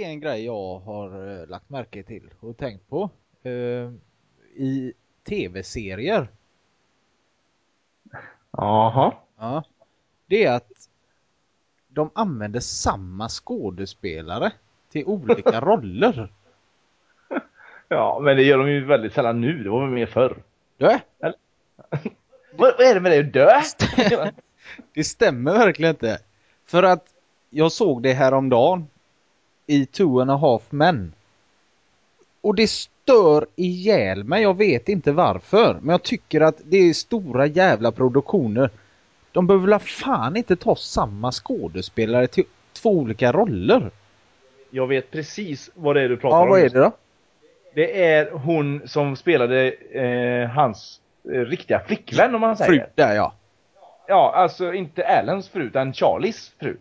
Är 0.07 0.11
en 0.11 0.21
grej 0.21 0.45
jag 0.45 0.79
har 0.79 1.41
eh, 1.41 1.47
lagt 1.47 1.71
märke 1.71 2.03
till 2.03 2.31
och 2.41 2.57
tänkt 2.57 2.89
på. 2.89 3.11
Eh, 3.43 3.91
I 4.55 4.93
tv-serier. 5.29 6.29
Jaha. 8.51 9.13
Ja. 9.39 9.65
Det 10.27 10.45
är 10.45 10.53
att 10.53 10.89
de 11.89 12.11
använder 12.15 12.61
samma 12.61 13.29
skådespelare 13.29 14.53
till 14.93 15.05
olika 15.07 15.61
roller. 15.61 16.33
Ja, 17.89 18.21
men 18.23 18.37
det 18.37 18.43
gör 18.43 18.59
de 18.59 18.71
ju 18.71 18.85
väldigt 18.85 19.13
sällan 19.13 19.41
nu. 19.41 19.63
Det 19.63 19.71
var 19.71 19.81
väl 19.81 19.91
mer 19.91 20.07
förr. 20.07 20.43
Ja, 20.77 21.01
Vad, 22.59 22.75
vad 22.79 22.81
är 22.81 22.95
det 22.95 23.01
med 23.01 23.13
dig 23.13 23.21
att 23.21 23.33
dö? 23.33 24.31
det 24.95 25.05
stämmer 25.05 25.53
verkligen 25.53 25.91
inte. 25.91 26.19
För 26.67 26.83
att 26.83 27.05
jag 27.51 27.73
såg 27.73 28.03
det 28.03 28.13
här 28.13 28.35
om 28.35 28.49
dagen 28.49 28.87
i 29.67 29.87
Two 29.87 30.21
and 30.21 30.31
a 30.31 30.37
half 30.37 30.63
men. 30.71 31.13
Och 32.41 32.55
det 32.55 32.67
stör 32.71 33.47
ihjäl 33.57 34.25
mig, 34.25 34.43
jag 34.43 34.57
vet 34.57 34.89
inte 34.89 35.13
varför. 35.13 35.79
Men 35.81 35.89
jag 35.93 36.03
tycker 36.03 36.41
att 36.41 36.57
det 36.65 36.77
är 36.77 36.93
stora 36.93 37.47
jävla 37.47 37.93
produktioner. 37.93 38.71
De 39.33 39.47
behöver 39.47 39.69
väl 39.69 39.79
fan 39.81 40.37
inte 40.37 40.57
ta 40.57 40.77
samma 40.77 41.33
skådespelare 41.33 42.27
till 42.27 42.45
två 42.73 42.91
olika 42.91 43.33
roller. 43.33 43.91
Jag 44.71 44.87
vet 44.87 45.11
precis 45.11 45.71
vad 45.75 45.97
det 45.97 46.03
är 46.03 46.09
du 46.09 46.17
pratar 46.17 46.37
Ja, 46.37 46.43
om. 46.43 46.49
vad 46.49 46.61
är 46.61 46.69
det 46.69 46.79
då? 46.81 46.93
Det 47.75 48.05
är 48.05 48.31
hon 48.31 48.83
som 48.89 49.17
spelade 49.17 49.71
eh, 49.73 50.49
hans 50.49 51.01
eh, 51.25 51.31
riktiga 51.41 51.81
flickvän 51.87 52.35
om 52.35 52.41
man 52.41 52.57
säger. 52.57 52.71
Fru, 52.73 52.83
där 52.95 53.15
ja. 53.15 53.33
Ja, 54.09 54.33
alltså 54.35 54.73
inte 54.75 55.07
Allens 55.07 55.49
fru 55.49 55.63
utan 55.63 55.93
Charlies 55.93 56.53
fru. 56.61 56.77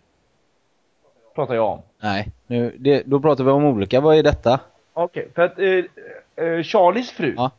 Pratar 1.35 1.55
jag 1.55 1.71
om. 1.71 1.81
Nej, 2.05 2.31
nu, 2.47 2.75
det, 2.79 3.03
då 3.05 3.19
pratar 3.19 3.43
vi 3.43 3.51
om 3.51 3.65
olika. 3.65 4.01
Vad 4.01 4.17
är 4.17 4.23
detta? 4.23 4.59
Okej, 4.93 5.27
för 5.35 5.41
att 5.41 5.59
eh, 5.59 6.45
eh, 6.45 6.63
Charlies 6.63 7.11
fru, 7.11 7.33
Ja. 7.37 7.51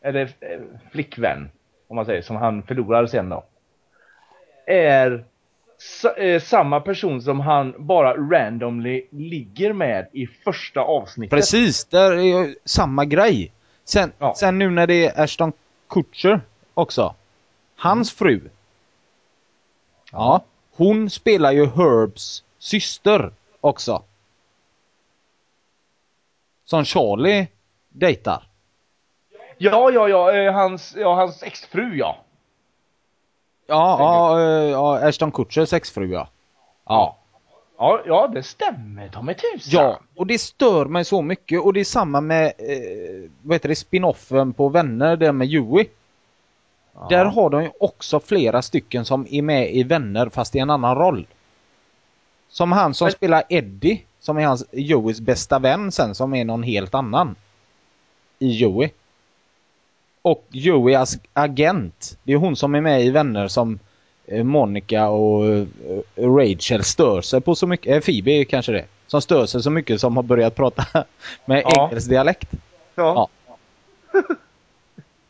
eller 0.00 0.22
eh, 0.40 0.60
flickvän, 0.92 1.50
om 1.88 1.96
man 1.96 2.04
säger, 2.04 2.22
som 2.22 2.36
han 2.36 2.62
förlorar 2.62 3.06
sen 3.06 3.28
då. 3.28 3.44
Är 4.66 5.24
eh, 6.16 6.40
samma 6.40 6.80
person 6.80 7.22
som 7.22 7.40
han 7.40 7.74
bara 7.78 8.14
randomly 8.16 9.06
ligger 9.10 9.72
med 9.72 10.08
i 10.12 10.26
första 10.26 10.80
avsnittet. 10.80 11.30
Precis, 11.36 11.84
där 11.84 12.12
är 12.12 12.46
ju 12.46 12.54
samma 12.64 13.04
grej. 13.04 13.52
Sen, 13.84 14.12
Ja. 14.18 14.34
sen 14.36 14.58
nu 14.58 14.70
när 14.70 14.86
det 14.86 15.06
är 15.06 15.22
Ashton 15.24 15.52
Kutcher 15.88 16.40
också. 16.74 17.14
Hans 17.76 18.12
fru. 18.12 18.40
Ja. 20.12 20.44
Hon 20.76 21.10
spelar 21.10 21.52
ju 21.52 21.66
Herbs 21.66 22.44
syster 22.58 23.30
också. 23.60 24.02
Som 26.64 26.84
Charlie 26.84 27.48
dejtar. 27.88 28.42
Ja, 29.58 29.90
ja, 29.90 30.08
ja, 30.08 30.32
eh, 30.32 30.52
hans, 30.52 30.96
ja, 30.96 31.14
hans 31.14 31.42
exfru 31.42 31.96
ja. 31.96 32.16
Ja, 33.66 33.96
ja, 33.98 34.40
eh, 34.40 34.70
ja 34.70 35.08
Ashton 35.08 35.32
Kutchers 35.32 35.72
exfru 35.72 36.06
ja. 36.06 36.28
Ja. 36.84 37.16
Ja, 37.78 38.00
ja 38.06 38.30
det 38.34 38.42
stämmer 38.42 39.08
ta 39.08 39.22
mig 39.22 39.34
tusan. 39.34 39.82
Ja, 39.82 40.00
och 40.16 40.26
det 40.26 40.38
stör 40.38 40.84
mig 40.84 41.04
så 41.04 41.22
mycket 41.22 41.60
och 41.60 41.72
det 41.72 41.80
är 41.80 41.84
samma 41.84 42.20
med, 42.20 42.46
eh, 42.46 43.30
vad 43.42 43.54
heter 43.54 43.68
det, 43.68 43.76
spinoffen 43.76 44.52
på 44.52 44.68
Vänner, 44.68 45.16
det 45.16 45.32
med 45.32 45.46
Joey. 45.46 45.86
Ja. 46.94 47.06
Där 47.10 47.24
har 47.24 47.50
de 47.50 47.62
ju 47.62 47.70
också 47.80 48.20
flera 48.20 48.62
stycken 48.62 49.04
som 49.04 49.26
är 49.30 49.42
med 49.42 49.74
i 49.74 49.82
Vänner 49.82 50.28
fast 50.28 50.56
i 50.56 50.58
en 50.58 50.70
annan 50.70 50.96
roll. 50.96 51.26
Som 52.50 52.72
han 52.72 52.94
som 52.94 53.04
Men- 53.04 53.12
spelar 53.12 53.42
Eddie, 53.48 54.02
som 54.20 54.38
är 54.38 54.44
hans 54.46 54.64
Joeys 54.72 55.20
bästa 55.20 55.58
vän 55.58 55.92
sen, 55.92 56.14
som 56.14 56.34
är 56.34 56.44
någon 56.44 56.62
helt 56.62 56.94
annan. 56.94 57.36
I 58.38 58.50
Joey. 58.58 58.88
Och 60.22 60.44
Joeys 60.50 61.18
agent, 61.32 62.18
det 62.22 62.32
är 62.32 62.36
hon 62.36 62.56
som 62.56 62.74
är 62.74 62.80
med 62.80 63.04
i 63.04 63.10
Vänner 63.10 63.48
som 63.48 63.78
eh, 64.26 64.44
Monica 64.44 65.08
och 65.08 65.46
eh, 65.46 65.66
Rachel 66.16 66.84
stör 66.84 67.20
sig 67.20 67.40
på 67.40 67.54
så 67.54 67.66
mycket, 67.66 67.92
eh, 67.96 68.00
Phoebe 68.00 68.44
kanske 68.44 68.72
det, 68.72 68.84
som 69.06 69.22
stör 69.22 69.46
sig 69.46 69.62
så 69.62 69.70
mycket 69.70 70.00
som 70.00 70.16
har 70.16 70.22
börjat 70.22 70.54
prata 70.54 70.86
med 71.44 71.62
Ja. 71.64 71.88
engelsk 71.88 72.08
dialekt. 72.08 72.50
Ja. 72.94 73.28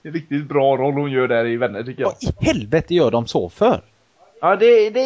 Det 0.03 0.09
är 0.09 0.13
riktigt 0.13 0.47
bra 0.47 0.77
roll 0.77 0.95
hon 0.95 1.11
gör 1.11 1.29
där 1.29 1.47
i 1.47 1.57
Vänner 1.57 1.83
tycker 1.83 2.03
jag. 2.03 2.13
Vad 2.23 2.35
i 2.43 2.47
helvete 2.47 2.95
gör 2.95 3.11
de 3.11 3.27
så 3.27 3.49
för? 3.49 3.81
Ja, 4.41 4.57
det, 4.57 4.91
det, 4.91 5.01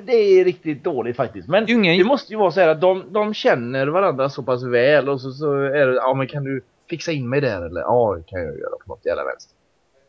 det 0.00 0.12
är 0.12 0.44
riktigt 0.44 0.84
dåligt 0.84 1.16
faktiskt. 1.16 1.48
Men 1.48 1.70
ingen- 1.70 1.98
det 1.98 2.04
måste 2.04 2.32
ju 2.32 2.38
vara 2.38 2.50
så 2.50 2.60
här 2.60 2.68
att 2.68 2.80
de, 2.80 3.04
de 3.12 3.34
känner 3.34 3.86
varandra 3.86 4.30
så 4.30 4.42
pass 4.42 4.62
väl 4.62 5.08
och 5.08 5.20
så, 5.20 5.32
så 5.32 5.52
är 5.54 5.86
det, 5.86 5.94
ja 5.94 6.14
men 6.14 6.26
kan 6.26 6.44
du 6.44 6.62
fixa 6.90 7.12
in 7.12 7.28
mig 7.28 7.40
där 7.40 7.62
eller? 7.62 7.80
Ja, 7.80 8.14
det 8.18 8.22
kan 8.30 8.38
jag 8.40 8.58
göra 8.58 8.70
på 8.70 8.88
något 8.92 9.06
jävla 9.06 9.24
vänster. 9.24 9.52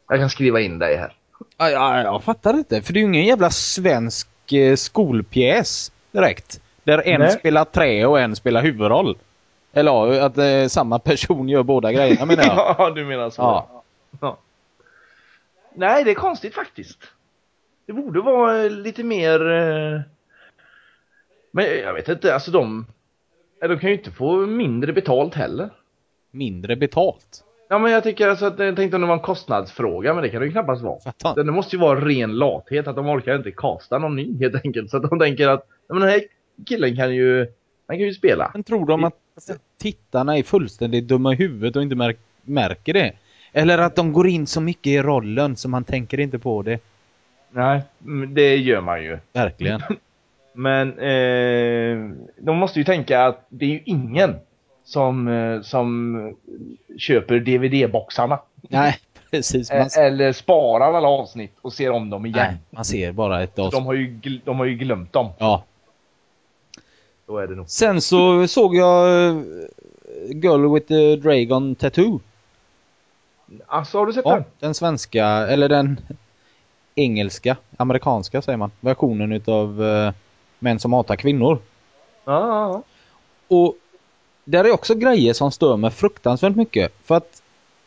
Jag 0.10 0.20
kan 0.20 0.30
skriva 0.30 0.60
in 0.62 0.80
dig 0.80 0.96
här. 0.96 1.14
Ja, 1.58 1.70
ja, 1.70 2.02
jag 2.02 2.24
fattar 2.24 2.54
inte. 2.54 2.82
För 2.82 2.94
det 2.94 3.00
är 3.00 3.02
ju 3.02 3.08
ingen 3.08 3.26
jävla 3.26 3.50
svensk 3.50 4.54
eh, 4.54 4.76
skolpjäs 4.76 5.92
direkt. 6.12 6.62
Där 6.84 7.08
en 7.08 7.22
Nej. 7.22 7.32
spelar 7.32 7.66
trä 7.66 8.06
och 8.06 8.20
en 8.20 8.36
spelar 8.36 8.62
huvudroll. 8.62 9.18
Eller 9.74 9.92
ja, 9.92 10.26
att 10.26 10.38
eh, 10.38 10.68
samma 10.68 11.00
person 11.00 11.50
gör 11.50 11.64
båda 11.64 11.92
grejerna 11.92 12.26
menar 12.26 12.44
jag. 12.44 12.56
Ja, 12.78 12.90
du 12.90 13.06
menar 13.06 13.30
så. 13.30 13.42
Ja. 13.42 13.84
Ja. 14.22 14.38
Nej, 15.76 16.04
det 16.04 16.12
är 16.12 16.16
konstigt 16.16 16.56
faktiskt. 16.56 16.98
Det 17.88 17.94
borde 17.94 18.22
vara 18.22 18.64
eh, 18.66 18.72
lite 18.72 19.04
mer... 19.04 19.52
eh, 19.52 20.02
Men 21.52 21.66
jag 21.66 21.94
vet 21.94 22.10
inte, 22.10 22.34
alltså 22.34 22.52
de... 22.52 22.86
De 23.62 23.80
kan 23.80 23.90
ju 23.90 23.96
inte 23.98 24.12
få 24.12 24.36
mindre 24.46 24.94
betalt 24.94 25.34
heller. 25.34 25.70
Mindre 26.32 26.76
betalt. 26.76 27.44
Ja 27.70 27.80
men 27.80 27.92
jag 27.92 28.04
tycker 28.04 28.28
alltså 28.28 28.46
att 28.46 28.60
jag 28.60 28.76
tänkte 28.76 28.96
om 28.96 29.02
det 29.02 29.08
var 29.08 29.14
en 29.16 29.20
kostnadsfråga 29.20 30.14
men 30.14 30.24
det 30.24 30.30
kan 30.30 30.40
det 30.42 30.46
ju 30.46 30.52
knappast 30.52 30.84
vara. 30.84 31.00
Fattar. 31.00 31.44
Det 31.44 31.52
måste 31.52 31.76
ju 31.76 31.80
vara 31.80 32.00
ren 32.06 32.38
lathet 32.38 32.88
att 32.88 32.96
de 32.96 33.10
orkar 33.10 33.36
inte 33.36 33.52
kasta 33.52 33.98
någon 33.98 34.16
ny 34.16 34.38
helt 34.40 34.66
enkelt. 34.66 34.90
Så 34.90 34.98
att 34.98 35.10
de 35.10 35.20
tänker 35.20 35.48
att 35.48 35.68
men 35.90 36.00
den 36.00 36.10
här 36.10 36.22
killen 36.66 36.96
kan 36.96 37.16
ju, 37.16 37.40
han 37.88 37.98
kan 37.98 38.06
ju 38.06 38.14
spela. 38.14 38.52
Men 38.54 38.64
tror 38.64 38.86
de 38.86 39.04
att 39.04 39.14
tittarna 39.78 40.38
är 40.38 40.44
fullständigt 40.44 41.08
dumma 41.08 41.34
i 41.34 41.36
huvudet 41.36 41.76
och 41.76 41.82
inte 41.82 41.96
märk 41.96 42.18
märker 42.42 42.94
det? 42.94 43.14
Eller 43.54 43.78
att 43.78 43.96
de 43.96 44.14
går 44.14 44.28
in 44.28 44.48
så 44.48 44.62
mycket 44.62 44.88
i 44.88 45.02
rollen 45.02 45.56
så 45.56 45.70
man 45.70 45.84
tänker 45.84 46.20
inte 46.20 46.40
på 46.40 46.62
det? 46.62 46.80
Nej, 47.50 47.82
det 48.28 48.56
gör 48.58 48.82
man 48.82 49.04
ju. 49.04 49.18
Verkligen. 49.34 49.82
Men 50.54 50.90
eh, 51.00 52.12
de 52.38 52.58
måste 52.58 52.80
ju 52.80 52.86
tänka 52.86 53.26
att 53.26 53.46
det 53.50 53.66
är 53.66 53.70
ju 53.70 53.82
ingen 53.86 54.36
som, 54.84 55.28
eh, 55.28 55.62
som 55.62 56.36
köper 56.98 57.40
DVD-boxarna. 57.40 58.40
Nej, 58.62 58.98
precis. 59.32 59.72
Man, 59.72 59.80
Eh, 59.80 59.98
Eller 59.98 60.32
sparar 60.34 60.94
alla 60.94 61.08
avsnitt 61.08 61.54
och 61.62 61.74
ser 61.74 61.92
om 61.92 62.10
dem 62.10 62.26
igen. 62.26 62.48
nej, 62.48 62.58
man 62.70 62.86
ser 62.86 63.12
bara 63.12 63.44
ett 63.44 63.60
avsnitt. 63.60 63.72
De 63.82 63.86
har, 63.86 63.94
ju, 63.94 64.20
de 64.46 64.58
har 64.60 64.66
ju 64.66 64.76
glömt 64.76 65.14
dem. 65.14 65.30
Ja. 65.38 65.64
Då 67.28 67.38
är 67.38 67.48
det 67.48 67.56
nog. 67.56 67.70
Sen 67.70 68.02
så 68.02 68.48
såg 68.48 68.76
jag 68.76 69.28
eh, 69.28 69.36
Girl 70.30 70.74
with 70.74 70.88
the 70.88 71.16
Dragon 71.16 71.76
Tattoo. 71.76 72.20
Alltså 73.68 73.98
har 73.98 74.06
du 74.06 74.14
sett 74.14 74.26
Ja, 74.26 74.34
den? 74.36 74.44
den 74.60 74.74
svenska, 74.74 75.26
eller 75.28 75.70
den 75.70 76.00
engelska, 76.98 77.58
amerikanska 77.78 78.42
säger 78.42 78.58
man, 78.58 78.72
versionen 78.80 79.32
utav 79.32 79.82
uh, 79.82 80.12
Män 80.60 80.80
som 80.80 80.94
hatar 80.94 81.16
kvinnor. 81.16 81.60
Ja, 82.26 82.48
ja, 82.48 82.72
ja. 82.72 82.84
Och 83.48 83.76
där 84.44 84.64
är 84.64 84.72
också 84.72 84.96
grejer 84.96 85.34
som 85.34 85.52
stör 85.52 85.78
mig 85.78 85.92
fruktansvärt 85.92 86.56
mycket. 86.56 86.94
För 87.04 87.16
att 87.16 87.42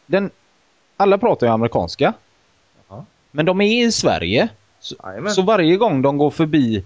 den, 0.07 0.31
alla 0.97 1.19
pratar 1.19 1.47
ju 1.47 1.53
amerikanska. 1.53 2.13
Ja. 2.89 3.05
Men 3.31 3.47
de 3.47 3.61
är 3.61 3.87
i 3.87 3.93
Sverige. 3.93 4.49
Så, 4.81 4.97
så 5.29 5.43
varje 5.43 5.77
gång 5.77 6.03
de 6.03 6.19
går 6.19 6.31
förbi, 6.31 6.85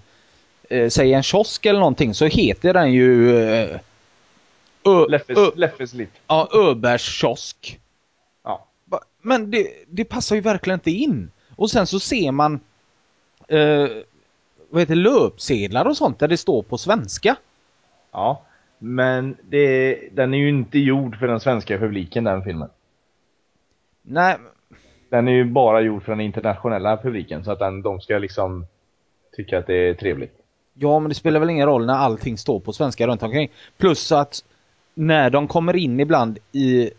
eh, 0.70 0.88
säg 0.88 1.12
en 1.12 1.22
kiosk 1.22 1.66
eller 1.66 1.80
någonting, 1.80 2.14
så 2.14 2.24
heter 2.24 2.74
den 2.74 2.92
ju 2.92 3.38
eh, 3.38 3.80
Ö, 4.86 5.06
Leffes, 5.08 5.38
Ö, 5.38 5.50
Leffes 5.54 5.94
ja, 6.26 6.48
Öbergs 6.52 7.02
kiosk. 7.02 7.80
Ja. 8.44 8.66
Men 9.22 9.50
det, 9.50 9.68
det 9.88 10.04
passar 10.04 10.36
ju 10.36 10.42
verkligen 10.42 10.78
inte 10.78 10.90
in. 10.90 11.30
Och 11.56 11.70
sen 11.70 11.86
så 11.86 12.00
ser 12.00 12.32
man 12.32 12.60
eh, 13.48 13.88
vad 14.70 14.82
heter 14.82 14.94
löpsedlar 14.94 15.84
och 15.84 15.96
sånt 15.96 16.18
där 16.18 16.28
det 16.28 16.36
står 16.36 16.62
på 16.62 16.78
svenska. 16.78 17.36
Ja. 18.12 18.42
Men 18.78 19.36
det, 19.42 19.98
den 20.12 20.34
är 20.34 20.38
ju 20.38 20.48
inte 20.48 20.78
gjord 20.78 21.18
för 21.18 21.26
den 21.26 21.40
svenska 21.40 21.78
publiken 21.78 22.24
den 22.24 22.42
filmen. 22.44 22.68
Nej, 24.02 24.36
Den 25.08 25.28
är 25.28 25.32
ju 25.32 25.44
bara 25.44 25.80
gjord 25.80 26.02
för 26.02 26.12
den 26.12 26.20
internationella 26.20 26.96
publiken 26.96 27.44
så 27.44 27.52
att 27.52 27.58
den, 27.58 27.82
de 27.82 28.00
ska 28.00 28.18
liksom 28.18 28.66
tycka 29.36 29.58
att 29.58 29.66
det 29.66 29.88
är 29.88 29.94
trevligt. 29.94 30.34
ja 30.74 30.98
men 30.98 31.08
det 31.08 31.14
spelar 31.14 31.40
väl 31.40 31.50
ingen 31.50 31.66
roll 31.66 31.86
när 31.86 31.94
allting 31.94 32.38
står 32.38 32.60
på 32.60 32.72
svenska 32.72 33.06
runt 33.06 33.22
omkring. 33.22 33.50
Plus 33.76 34.12
att 34.12 34.44
när 34.94 35.30
de 35.30 35.48
kommer 35.48 35.76
in 35.76 36.00
ibland 36.00 36.38
i, 36.52 36.90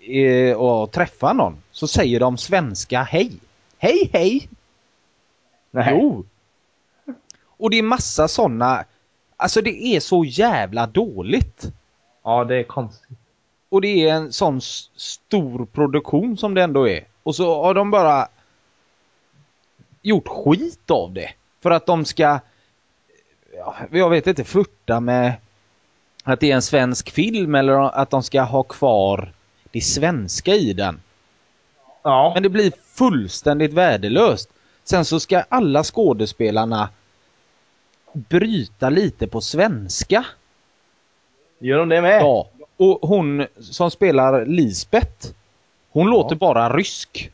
i 0.00 0.52
och 0.54 0.92
träffar 0.92 1.34
någon 1.34 1.56
så 1.70 1.86
säger 1.86 2.20
de 2.20 2.36
svenska 2.36 3.02
hej. 3.02 3.32
Hej 3.78 4.10
hej! 4.12 4.48
Nej. 5.70 5.88
Jo! 5.90 6.24
Och 7.44 7.70
det 7.70 7.78
är 7.78 7.82
massa 7.82 8.28
sådana, 8.28 8.84
alltså 9.36 9.60
det 9.60 9.84
är 9.84 10.00
så 10.00 10.24
jävla 10.24 10.86
dåligt. 10.86 11.72
Ja, 12.22 12.44
det 12.44 12.56
är 12.56 12.62
konstigt. 12.62 13.18
Och 13.68 13.80
det 13.80 14.08
är 14.08 14.14
en 14.14 14.32
sån 14.32 14.60
stor 14.96 15.66
produktion 15.66 16.36
som 16.36 16.54
det 16.54 16.62
ändå 16.62 16.88
är. 16.88 17.04
Och 17.22 17.34
så 17.34 17.62
har 17.62 17.74
de 17.74 17.90
bara 17.90 18.28
gjort 20.02 20.28
skit 20.28 20.90
av 20.90 21.12
det. 21.12 21.30
För 21.60 21.70
att 21.70 21.86
de 21.86 22.04
ska, 22.04 22.40
ja, 23.56 23.76
jag 23.90 24.10
vet 24.10 24.26
inte, 24.26 24.44
flirta 24.44 25.00
med 25.00 25.32
att 26.24 26.40
det 26.40 26.50
är 26.50 26.54
en 26.54 26.62
svensk 26.62 27.10
film 27.10 27.54
eller 27.54 27.72
att 28.00 28.10
de 28.10 28.22
ska 28.22 28.42
ha 28.42 28.62
kvar 28.62 29.32
det 29.70 29.80
svenska 29.80 30.54
i 30.54 30.72
den. 30.72 31.00
Ja. 32.08 32.30
Men 32.34 32.42
det 32.42 32.48
blir 32.48 32.72
fullständigt 32.94 33.72
värdelöst. 33.72 34.50
Sen 34.84 35.04
så 35.04 35.20
ska 35.20 35.44
alla 35.48 35.84
skådespelarna 35.84 36.88
bryta 38.12 38.90
lite 38.90 39.26
på 39.26 39.40
svenska. 39.40 40.24
Gör 41.58 41.78
de 41.78 41.88
det 41.88 42.02
med? 42.02 42.22
Ja. 42.22 42.48
Och 42.76 42.98
hon 43.08 43.46
som 43.60 43.90
spelar 43.90 44.46
Lisbeth, 44.46 45.28
hon 45.90 46.06
låter 46.06 46.36
bara 46.36 46.76
rysk. 46.76 47.30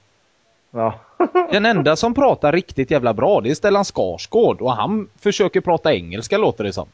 Ja. 0.71 1.01
Den 1.51 1.67
enda 1.67 1.97
som 1.97 2.15
pratar 2.15 2.53
riktigt 2.53 2.91
jävla 2.91 3.15
bra 3.15 3.41
det 3.41 3.51
är 3.51 3.55
Stellan 3.55 3.85
Skarsgård 3.85 4.61
och 4.61 4.73
han 4.73 5.09
försöker 5.19 5.61
prata 5.61 5.95
engelska 5.95 6.39
låter 6.39 6.65
det 6.65 6.73
som. 6.73 6.89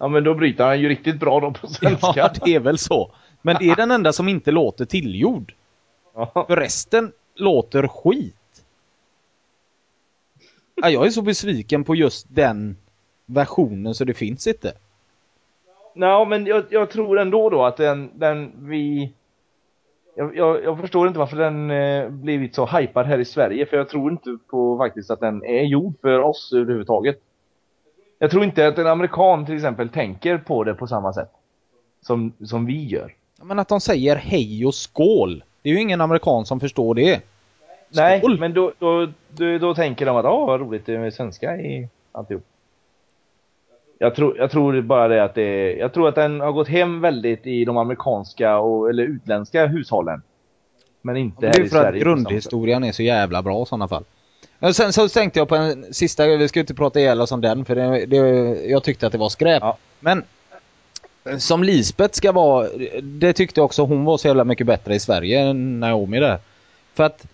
ja, 0.00 0.08
men 0.08 0.24
då 0.24 0.34
bryter 0.34 0.64
han 0.64 0.80
ju 0.80 0.88
riktigt 0.88 1.20
bra 1.20 1.40
då 1.40 1.50
på 1.50 1.66
svenska. 1.66 2.12
Ja, 2.16 2.30
det 2.44 2.54
är 2.54 2.60
väl 2.60 2.78
så. 2.78 3.10
Men 3.42 3.56
det 3.60 3.70
är 3.70 3.76
den 3.76 3.90
enda 3.90 4.12
som 4.12 4.28
inte 4.28 4.50
låter 4.50 4.84
tillgjord. 4.84 5.54
Ja. 6.18 6.44
För 6.48 6.56
resten 6.56 7.12
låter 7.34 7.88
skit. 7.88 8.64
Ja, 10.74 10.90
jag 10.90 11.06
är 11.06 11.10
så 11.10 11.22
besviken 11.22 11.84
på 11.84 11.94
just 11.94 12.26
den 12.30 12.76
versionen 13.26 13.94
så 13.94 14.04
det 14.04 14.14
finns 14.14 14.46
inte. 14.46 14.72
Nej, 15.94 16.26
men 16.26 16.46
jag, 16.46 16.64
jag 16.70 16.90
tror 16.90 17.18
ändå 17.18 17.50
då 17.50 17.64
att 17.64 17.76
den, 17.76 18.10
den 18.14 18.52
vi... 18.58 19.12
Jag, 20.14 20.36
jag, 20.36 20.64
jag 20.64 20.80
förstår 20.80 21.08
inte 21.08 21.18
varför 21.18 21.36
den 21.36 21.70
eh, 21.70 22.08
blivit 22.08 22.54
så 22.54 22.66
hypad 22.66 23.06
här 23.06 23.18
i 23.18 23.24
Sverige, 23.24 23.66
för 23.66 23.76
jag 23.76 23.88
tror 23.88 24.12
inte 24.12 24.38
på 24.50 24.78
faktiskt 24.78 25.10
att 25.10 25.20
den 25.20 25.44
är 25.44 25.62
gjord 25.62 25.94
för 26.00 26.18
oss 26.18 26.52
överhuvudtaget. 26.52 27.20
Jag 28.18 28.30
tror 28.30 28.44
inte 28.44 28.68
att 28.68 28.78
en 28.78 28.86
amerikan 28.86 29.46
till 29.46 29.54
exempel 29.54 29.88
tänker 29.88 30.38
på 30.38 30.64
det 30.64 30.74
på 30.74 30.86
samma 30.86 31.12
sätt. 31.12 31.30
Som, 32.00 32.32
som 32.44 32.66
vi 32.66 32.86
gör. 32.86 33.14
Men 33.42 33.58
att 33.58 33.68
de 33.68 33.80
säger 33.80 34.16
hej 34.16 34.66
och 34.66 34.74
skål. 34.74 35.42
Det 35.68 35.72
är 35.72 35.74
ju 35.74 35.80
ingen 35.82 36.00
amerikan 36.00 36.46
som 36.46 36.60
förstår 36.60 36.94
det. 36.94 37.20
Nej, 37.88 38.18
Skål. 38.18 38.38
men 38.38 38.54
då, 38.54 38.72
då, 38.78 39.06
då, 39.28 39.58
då 39.58 39.74
tänker 39.74 40.06
de 40.06 40.16
att 40.16 40.24
åh 40.24 40.46
vad 40.46 40.60
roligt 40.60 40.86
det 40.86 40.94
är 40.94 40.98
med 40.98 41.14
svenska 41.14 41.56
i 41.56 41.88
alltihop. 42.12 42.44
Jag 43.98 44.14
tror, 44.14 44.38
jag 44.38 44.50
tror 44.50 44.80
bara 44.80 45.08
det 45.08 45.24
att 45.24 45.34
det 45.34 45.42
är, 45.42 45.76
jag 45.76 45.92
tror 45.92 46.08
att 46.08 46.14
den 46.14 46.40
har 46.40 46.52
gått 46.52 46.68
hem 46.68 47.00
väldigt 47.00 47.46
i 47.46 47.64
de 47.64 47.76
amerikanska 47.76 48.58
och, 48.58 48.90
eller 48.90 49.02
utländska 49.02 49.66
hushållen. 49.66 50.22
Men 51.02 51.16
inte 51.16 51.40
Det 51.40 51.46
här 51.46 51.60
är 51.60 51.66
i 51.66 51.68
för 51.68 51.76
att 51.78 51.82
Sverige. 51.84 52.00
grundhistorien 52.00 52.84
är 52.84 52.92
så 52.92 53.02
jävla 53.02 53.42
bra 53.42 53.62
i 53.62 53.66
sådana 53.66 53.88
fall. 53.88 54.04
Men 54.58 54.74
sen 54.74 54.92
så 54.92 55.08
tänkte 55.08 55.38
jag 55.38 55.48
på 55.48 55.56
en 55.56 55.94
sista, 55.94 56.26
vi 56.26 56.48
ska 56.48 56.60
inte 56.60 56.74
prata 56.74 57.00
ihjäl 57.00 57.20
oss 57.20 57.32
om 57.32 57.40
den 57.40 57.64
för 57.64 57.74
det, 57.74 58.06
det, 58.06 58.16
jag 58.66 58.82
tyckte 58.84 59.06
att 59.06 59.12
det 59.12 59.18
var 59.18 59.28
skräp. 59.28 59.62
Ja. 59.62 59.76
Men 60.00 60.22
som 61.38 61.64
Lisbeth 61.64 62.14
ska 62.14 62.32
vara, 62.32 62.68
det 63.02 63.32
tyckte 63.32 63.60
jag 63.60 63.64
också 63.64 63.82
hon 63.82 64.04
var 64.04 64.18
så 64.18 64.28
jävla 64.28 64.44
mycket 64.44 64.66
bättre 64.66 64.94
i 64.94 65.00
Sverige 65.00 65.40
än 65.40 65.80
Naomi 65.80 66.20
där. 66.20 66.38
För 66.94 67.04
att 67.04 67.26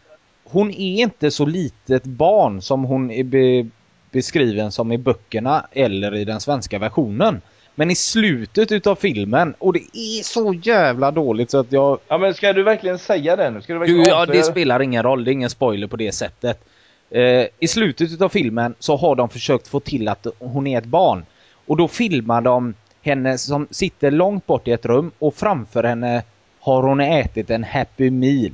hon 0.44 0.70
är 0.70 1.02
inte 1.02 1.30
så 1.30 1.46
litet 1.46 2.04
barn 2.04 2.62
som 2.62 2.84
hon 2.84 3.10
är 3.10 3.24
be, 3.24 3.68
beskriven 4.10 4.72
som 4.72 4.92
i 4.92 4.98
böckerna 4.98 5.66
eller 5.72 6.14
i 6.14 6.24
den 6.24 6.40
svenska 6.40 6.78
versionen. 6.78 7.40
Men 7.74 7.90
i 7.90 7.94
slutet 7.94 8.72
utav 8.72 8.96
filmen, 8.96 9.54
och 9.58 9.72
det 9.72 9.78
är 9.92 10.22
så 10.22 10.54
jävla 10.62 11.10
dåligt 11.10 11.50
så 11.50 11.58
att 11.58 11.72
jag 11.72 11.98
Ja 12.08 12.18
men 12.18 12.34
ska 12.34 12.52
du 12.52 12.62
verkligen 12.62 12.98
säga 12.98 13.36
det 13.36 13.50
nu? 13.50 13.62
Ska 13.62 13.72
du 13.72 13.78
verkligen 13.78 14.04
du, 14.04 14.08
ja, 14.08 14.26
det 14.26 14.42
spelar 14.42 14.82
ingen 14.82 15.02
roll. 15.02 15.24
Det 15.24 15.30
är 15.30 15.32
ingen 15.32 15.50
spoiler 15.50 15.86
på 15.86 15.96
det 15.96 16.12
sättet. 16.12 16.64
Eh, 17.10 17.46
I 17.58 17.68
slutet 17.68 18.20
av 18.20 18.28
filmen 18.28 18.74
så 18.78 18.96
har 18.96 19.14
de 19.16 19.28
försökt 19.28 19.68
få 19.68 19.80
till 19.80 20.08
att 20.08 20.26
hon 20.38 20.66
är 20.66 20.78
ett 20.78 20.84
barn. 20.84 21.24
Och 21.66 21.76
då 21.76 21.88
filmar 21.88 22.40
de 22.40 22.74
henne 23.04 23.38
som 23.38 23.68
sitter 23.70 24.10
långt 24.10 24.46
bort 24.46 24.68
i 24.68 24.72
ett 24.72 24.86
rum 24.86 25.10
och 25.18 25.34
framför 25.34 25.84
henne 25.84 26.22
har 26.60 26.82
hon 26.82 27.00
ätit 27.00 27.50
en 27.50 27.64
Happy 27.64 28.10
Meal. 28.10 28.52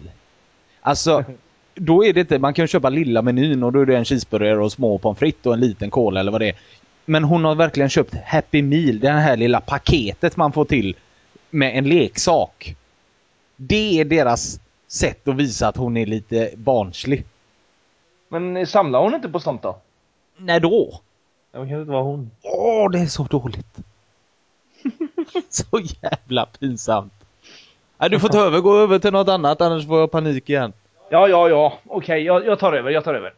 Alltså, 0.81 1.25
då 1.75 2.05
är 2.05 2.13
det 2.13 2.21
inte, 2.21 2.39
man 2.39 2.55
kan 2.55 2.67
köpa 2.67 2.89
lilla 2.89 3.23
menyn 3.23 3.63
och 3.63 3.73
då 3.73 3.81
är 3.81 3.87
det 3.87 3.97
en 3.97 4.05
cheeseburgare 4.05 4.59
och 4.59 4.73
små 4.73 4.99
pommes 4.99 5.19
frites 5.19 5.47
och 5.47 5.55
en 5.55 5.61
liten 5.61 5.91
cola 5.91 6.21
eller 6.21 6.33
vad 6.33 6.41
det 6.41 6.49
är. 6.49 6.55
Men 7.05 7.25
hon 7.25 7.45
har 7.45 7.55
verkligen 7.55 7.91
köpt 7.91 8.15
Happy 8.15 8.63
Meal, 8.63 9.01
det 9.01 9.11
här 9.11 9.37
lilla 9.37 9.61
paketet 9.61 10.37
man 10.37 10.53
får 10.53 10.65
till 10.65 10.97
med 11.51 11.79
en 11.79 11.89
leksak. 11.89 12.77
Det 13.57 14.01
är 14.01 14.05
deras 14.05 14.61
sätt 14.89 15.29
att 15.29 15.37
visa 15.37 15.69
att 15.69 15.77
hon 15.77 15.97
är 15.97 16.07
lite 16.07 16.51
barnslig. 16.57 17.25
Men 18.29 18.67
samlar 18.67 19.03
hon 19.03 19.15
inte 19.15 19.29
på 19.29 19.41
sånt 19.41 19.63
då? 19.63 19.79
När 20.37 20.61
då? 20.61 21.01
Det 21.53 21.59
kan 21.59 21.81
inte 21.81 21.93
vara 21.93 22.03
hon. 22.03 22.31
Åh, 22.43 22.91
det 22.91 22.99
är 22.99 23.07
så 23.07 23.25
dåligt. 23.25 23.77
så 25.49 25.81
jävla 26.03 26.47
pinsamt. 26.47 27.13
Nej, 27.99 28.11
du 28.11 28.21
får 28.21 28.29
ta 28.29 28.41
över, 28.41 28.61
gå 28.61 28.77
över 28.77 28.99
till 28.99 29.13
något 29.13 29.29
annat 29.29 29.61
annars 29.61 29.87
får 29.87 30.01
jag 30.01 30.11
panik 30.11 30.51
igen. 30.51 30.73
Ja, 31.11 31.29
ja, 31.29 31.49
ja. 31.49 31.79
Okej, 31.87 32.23
jag, 32.23 32.47
jag 32.47 32.59
tar 32.59 32.73
över, 32.73 32.91
jag 32.91 33.05
tar 33.05 33.15
över. 33.15 33.33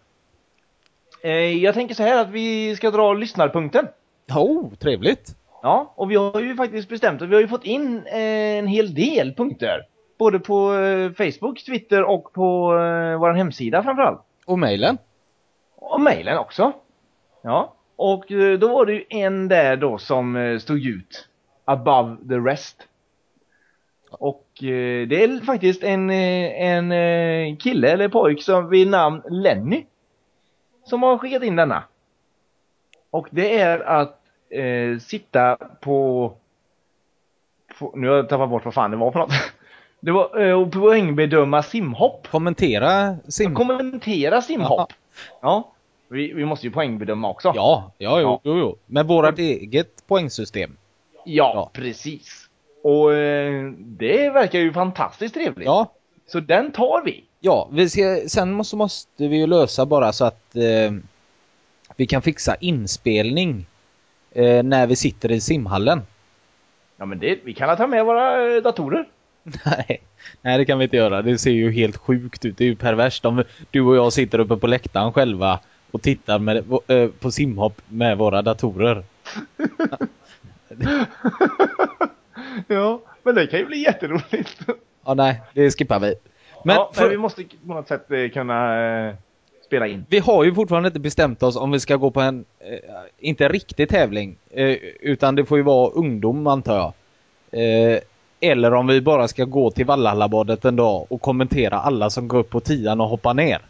Eh, 1.22 1.62
jag 1.62 1.74
tänker 1.74 1.94
så 1.94 2.02
här 2.02 2.20
att 2.20 2.30
vi 2.30 2.76
ska 2.76 2.90
dra 2.90 3.12
lyssnarpunkten. 3.12 3.88
Oh, 4.34 4.74
trevligt. 4.74 5.36
Ja, 5.62 5.92
och 5.96 6.10
vi 6.10 6.16
har 6.16 6.40
ju 6.40 6.56
faktiskt 6.56 6.88
bestämt 6.88 7.22
att 7.22 7.28
vi 7.28 7.34
har 7.34 7.42
ju 7.42 7.48
fått 7.48 7.64
in 7.64 8.06
eh, 8.06 8.58
en 8.58 8.66
hel 8.66 8.94
del 8.94 9.34
punkter. 9.34 9.80
Både 10.18 10.38
på 10.38 10.74
eh, 10.74 11.12
Facebook, 11.12 11.64
Twitter 11.64 12.02
och 12.02 12.32
på 12.32 12.74
eh, 12.74 13.18
vår 13.18 13.32
hemsida 13.32 13.82
framförallt. 13.82 14.20
Och 14.46 14.58
mejlen? 14.58 14.98
Och 15.76 16.00
mejlen 16.00 16.38
också. 16.38 16.72
Ja, 17.42 17.74
och 17.96 18.32
eh, 18.32 18.58
då 18.58 18.68
var 18.68 18.86
det 18.86 18.92
ju 18.92 19.04
en 19.08 19.48
där 19.48 19.76
då 19.76 19.98
som 19.98 20.58
stod 20.62 20.86
ut. 20.86 21.28
Above 21.64 22.16
the 22.28 22.34
rest. 22.34 22.88
Och 24.10 24.46
eh, 24.62 25.08
det 25.08 25.24
är 25.24 25.44
faktiskt 25.44 25.82
en, 25.82 26.10
eh, 26.10 26.62
en 26.62 26.92
eh, 26.92 27.56
kille 27.56 27.90
eller 27.90 28.08
pojk 28.08 28.42
som 28.42 28.68
vid 28.68 28.88
namn 28.90 29.22
Lenny. 29.30 29.84
Som 30.84 31.02
har 31.02 31.18
skickat 31.18 31.42
in 31.42 31.56
denna. 31.56 31.84
Och 33.10 33.28
det 33.30 33.58
är 33.60 33.78
att 33.80 34.18
eh, 34.50 34.98
sitta 34.98 35.56
på, 35.80 36.32
på... 37.78 37.92
Nu 37.96 38.08
har 38.08 38.16
jag 38.16 38.28
tappat 38.28 38.50
bort 38.50 38.64
vad 38.64 38.74
fan 38.74 38.90
det 38.90 38.96
var 38.96 39.12
för 39.12 39.18
något. 39.18 39.32
Det 40.04 40.10
var 40.10 40.40
eh, 40.40 40.58
att 40.58 40.70
poängbedöma 40.70 41.62
simhopp. 41.62 42.28
Kommentera 42.30 43.16
sim... 43.28 43.54
Kommentera 43.54 44.42
simhopp. 44.42 44.92
Ja. 45.42 45.72
Vi, 46.08 46.32
vi 46.32 46.44
måste 46.44 46.66
ju 46.66 46.72
poängbedöma 46.72 47.30
också. 47.30 47.52
Ja, 47.54 47.92
ja, 47.98 48.20
jo, 48.20 48.26
Ja. 48.26 48.40
jo, 48.44 48.58
jo. 48.58 48.76
Med 48.86 49.06
vårat 49.06 49.38
eget 49.38 50.06
poängsystem. 50.06 50.76
Ja, 51.24 51.52
Ja. 51.54 51.70
precis. 51.72 52.48
Och 52.82 53.14
eh, 53.14 53.70
det 53.78 54.30
verkar 54.30 54.58
ju 54.58 54.72
fantastiskt 54.72 55.34
trevligt. 55.34 55.66
Ja, 55.66 55.92
Så 56.26 56.40
den 56.40 56.72
tar 56.72 57.02
vi. 57.04 57.24
ja. 57.40 57.68
Vi 57.72 57.88
ska, 57.88 58.20
sen 58.28 58.52
måste, 58.52 58.76
måste 58.76 59.28
vi 59.28 59.36
ju 59.36 59.46
lösa 59.46 59.86
bara 59.86 60.12
så 60.12 60.24
att 60.24 60.56
eh, 60.56 60.92
vi 61.96 62.06
kan 62.06 62.22
fixa 62.22 62.54
inspelning 62.60 63.66
eh, 64.32 64.62
när 64.62 64.86
vi 64.86 64.96
sitter 64.96 65.30
i 65.32 65.40
simhallen. 65.40 66.02
Ja 66.96 67.04
men 67.06 67.18
det, 67.18 67.38
vi 67.44 67.54
kan 67.54 67.76
ta 67.76 67.86
med 67.86 68.04
våra 68.04 68.54
eh, 68.56 68.62
datorer. 68.62 69.04
Nej, 69.66 70.02
nej 70.42 70.58
det 70.58 70.64
kan 70.64 70.78
vi 70.78 70.84
inte 70.84 70.96
göra. 70.96 71.22
Det 71.22 71.38
ser 71.38 71.50
ju 71.50 71.72
helt 71.72 71.96
sjukt 71.96 72.44
ut. 72.44 72.58
Det 72.58 72.64
är 72.64 72.68
ju 72.68 72.76
perverst 72.76 73.24
om 73.24 73.44
du 73.70 73.80
och 73.80 73.96
jag 73.96 74.12
sitter 74.12 74.38
uppe 74.38 74.56
på 74.56 74.66
läktaren 74.66 75.12
själva 75.12 75.60
och 75.90 76.02
tittar 76.02 76.38
med, 76.38 76.56
eh, 76.86 77.08
på 77.20 77.30
simhopp 77.30 77.80
med 77.88 78.18
våra 78.18 78.42
datorer. 78.42 79.04
ja, 82.66 83.00
men 83.22 83.34
det 83.34 83.46
kan 83.46 83.58
ju 83.58 83.66
bli 83.66 83.82
jätteroligt. 83.82 84.60
Ja, 85.04 85.14
nej, 85.14 85.42
det 85.54 85.70
skippar 85.70 86.00
vi. 86.00 86.14
Men, 86.64 86.76
ja, 86.76 86.90
för, 86.94 87.02
men 87.02 87.10
vi 87.10 87.16
måste 87.16 87.44
på 87.66 87.74
något 87.74 87.88
sätt 87.88 88.10
eh, 88.10 88.28
kunna 88.28 88.84
eh, 89.08 89.14
spela 89.66 89.86
in. 89.86 90.06
vi 90.08 90.18
har 90.18 90.44
ju 90.44 90.54
fortfarande 90.54 90.86
inte 90.86 91.00
bestämt 91.00 91.42
oss 91.42 91.56
om 91.56 91.70
vi 91.70 91.80
ska 91.80 91.96
gå 91.96 92.10
på 92.10 92.20
en, 92.20 92.44
eh, 92.58 92.78
inte 93.18 93.48
riktig 93.48 93.88
tävling, 93.88 94.36
eh, 94.50 94.76
utan 95.00 95.34
det 95.34 95.44
får 95.44 95.58
ju 95.58 95.64
vara 95.64 95.90
ungdom 95.90 96.46
antar 96.46 96.76
jag. 96.76 96.92
Eh, 97.62 97.98
eller 98.40 98.74
om 98.74 98.86
vi 98.86 99.00
bara 99.00 99.28
ska 99.28 99.44
gå 99.44 99.70
till 99.70 99.86
Valhallabadet 99.86 100.64
en 100.64 100.76
dag 100.76 101.06
och 101.08 101.20
kommentera 101.20 101.78
alla 101.78 102.10
som 102.10 102.28
går 102.28 102.38
upp 102.38 102.50
på 102.50 102.60
tian 102.60 103.00
och 103.00 103.08
hoppar 103.08 103.34
ner. 103.34 103.60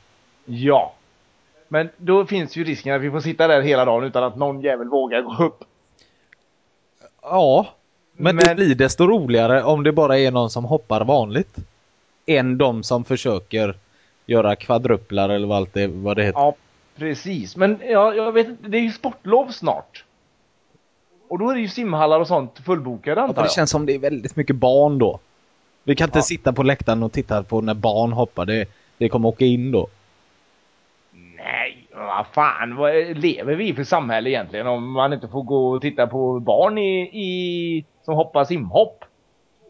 Ja. 0.45 0.95
Men 1.69 1.88
då 1.97 2.27
finns 2.27 2.57
ju 2.57 2.65
risken 2.65 2.95
att 2.95 3.03
vi 3.03 3.11
får 3.11 3.21
sitta 3.21 3.49
där 3.49 3.62
hela 3.62 3.85
dagen 3.85 4.05
utan 4.05 4.25
att 4.25 4.37
någon 4.37 4.61
jävel 4.61 4.88
vågar 4.88 5.23
gå 5.23 5.45
upp. 5.45 5.65
Ja, 7.23 7.67
men, 8.17 8.37
det 8.37 8.47
Men- 8.47 8.57
blir 8.57 8.75
desto 8.75 9.07
roligare 9.07 9.63
om 9.63 9.83
det 9.83 9.93
bara 9.93 10.19
är 10.19 10.31
någon 10.31 10.51
som 10.51 10.65
hoppar 10.65 11.05
vanligt. 11.05 11.57
Än 12.27 12.59
de 12.59 12.83
som 12.83 13.05
försöker 13.05 13.75
göra 14.27 14.57
kvadruplar 14.57 15.29
eller 15.29 15.47
vad, 15.47 15.57
allt 15.57 15.73
det, 15.75 15.87
vad 15.87 16.17
det 16.17 16.25
heter. 16.25 16.41
Ja, 16.41 16.55
precis. 16.97 17.57
Men 17.57 17.79
ja, 17.89 18.15
jag 18.15 18.33
vet 18.33 18.49
inte, 18.49 18.69
det 18.69 18.79
är 18.79 18.83
ju 18.83 18.93
sportlov 18.93 19.49
snart. 19.51 20.05
Och 21.29 21.39
då 21.39 21.51
är 21.51 21.55
det 21.55 21.61
ju 21.61 21.69
simhallar 21.69 22.21
och 22.21 22.27
sånt 22.27 22.59
fullbokade 22.65 23.21
Ja, 23.21 23.23
antar 23.25 23.35
för 23.35 23.43
det 23.43 23.47
jag. 23.47 23.53
känns 23.55 23.71
som 23.71 23.87
det 23.87 23.95
är 23.95 23.99
väldigt 23.99 24.37
mycket 24.37 24.57
barn 24.57 24.99
då. 24.99 25.19
Vi 25.85 25.97
kan 25.97 26.09
inte 26.09 26.19
Ja. 26.19 26.23
sitta 26.23 26.53
på 26.53 26.63
läktaren 26.63 27.03
och 27.03 27.13
titta 27.13 27.43
på 27.43 27.61
när 27.61 27.75
barn 27.75 28.13
hoppar. 28.13 28.47
Det, 28.47 28.65
det 28.99 29.09
kommer 29.09 29.29
åka 29.29 29.45
in 29.45 29.73
då. 29.73 29.89
Nej, 31.95 32.07
vad 32.07 32.27
fan, 32.27 32.77
vad 32.77 32.95
lever 33.19 33.55
vi 33.55 33.75
för 33.75 33.85
samhälle 33.85 34.31
egentligen 34.31 34.67
om 34.67 34.93
man 34.93 35.13
inte 35.13 35.29
får 35.29 35.43
gå 35.43 35.71
och 35.73 35.81
titta 35.83 36.07
på 36.07 36.41
barn 36.41 36.79
i, 36.79 37.01
i 37.03 37.85
som 38.05 38.15
hoppar 38.15 38.45
simhopp? 38.45 39.05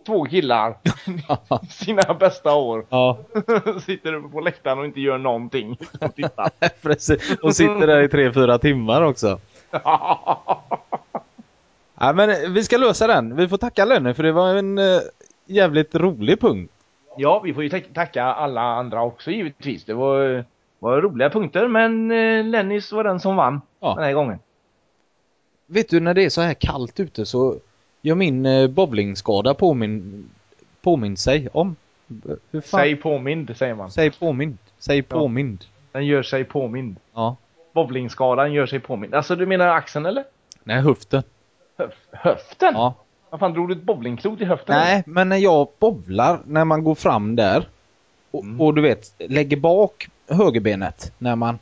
Två 0.07 0.25
killar, 0.25 0.75
sina 1.71 2.15
bästa 2.15 2.55
år, 2.55 2.87
ja, 2.91 3.19
sitter 3.87 4.29
på 4.29 4.41
läktaren 4.41 4.79
och 4.79 4.85
inte 4.85 5.01
gör 5.01 5.19
någonting. 5.19 5.79
Och 6.01 6.15
tittar. 6.15 6.51
precis. 6.83 7.37
Och 7.43 7.57
sitter 7.57 7.87
där 7.87 8.03
i 8.03 8.09
tre, 8.09 8.33
fyra 8.33 8.59
timmar 8.59 9.03
också. 9.03 9.39
Ja, 12.01 12.13
men 12.15 12.53
vi 12.55 12.65
ska 12.65 12.77
lösa 12.77 13.07
den. 13.07 13.37
Vi 13.37 13.49
får 13.49 13.57
tacka 13.57 13.85
Lenny 13.85 14.15
för 14.15 14.23
det 14.23 14.33
var 14.33 14.55
en 14.55 14.79
eh, 14.79 14.85
jävligt 15.47 15.95
rolig 15.95 16.41
punkt. 16.41 16.73
Ja, 17.17 17.41
vi 17.45 17.55
får 17.55 17.63
ju 17.63 17.69
tack- 17.69 17.95
tacka 17.95 18.25
alla 18.25 18.61
andra 18.61 19.03
också 19.03 19.31
givetvis. 19.31 19.85
Det 19.85 19.95
var, 19.95 20.45
var 20.83 21.01
roliga 21.01 21.31
punkter 21.31 21.69
men 21.69 22.11
eh, 22.11 22.45
Lennys 22.45 22.93
var 22.93 23.05
den 23.05 23.21
som 23.21 23.37
vann 23.37 23.61
Ja. 23.81 23.95
den 23.95 24.05
här 24.05 24.13
gången. 24.13 24.39
Vet 25.67 25.89
du 25.89 26.01
när 26.01 26.15
det 26.15 26.25
är 26.25 26.31
så 26.31 26.41
här 26.41 26.55
kallt 26.55 27.01
ute 27.01 27.27
så 27.27 27.57
gör 28.03 28.15
min 28.15 28.47
eh, 28.47 28.69
bowlingskada 28.69 29.55
påmin, 29.55 30.25
påminn 30.83 31.17
sig 31.17 31.49
om. 31.53 31.77
Hur 32.51 32.61
fan? 32.61 32.81
Säg 32.81 32.97
påmind 32.97 33.57
säger 33.57 33.75
man. 33.75 33.91
Säg 33.91 34.11
påmind. 34.11 34.59
Säg 34.79 35.03
påmind. 35.03 35.65
Den 35.93 36.07
gör 36.07 36.23
sig 36.23 36.45
påmind. 36.45 36.97
Ja. 37.15 37.37
Bowlingskadan 37.73 38.53
gör 38.53 38.67
sig 38.67 38.81
påmind. 38.81 39.15
Alltså 39.15 39.37
du 39.37 39.47
menar 39.47 39.69
axeln 39.69 40.07
eller? 40.07 40.25
Nej, 40.65 40.81
höften. 40.81 41.23
Höf 41.79 41.93
höften? 42.13 42.75
Ja. 42.75 42.95
Vad 43.31 43.41
fan 43.41 43.53
drog 43.53 43.69
du 43.69 43.73
ett 43.75 43.83
bowlingklot 43.83 44.41
i 44.41 44.45
höften? 44.45 44.77
Nej, 44.77 45.03
men 45.07 45.29
när 45.29 45.37
jag 45.37 45.69
bowlar, 45.79 46.39
när 46.47 46.65
man 46.65 46.85
går 46.85 46.95
fram 46.95 47.37
där 47.37 47.69
och, 48.31 48.43
Mm. 48.45 48.61
och 48.61 48.75
du 48.75 48.83
vet, 48.83 49.13
lägger 49.19 49.57
bak 49.57 50.09
högerbenet 50.33 51.13
när 51.19 51.37
man 51.37 51.59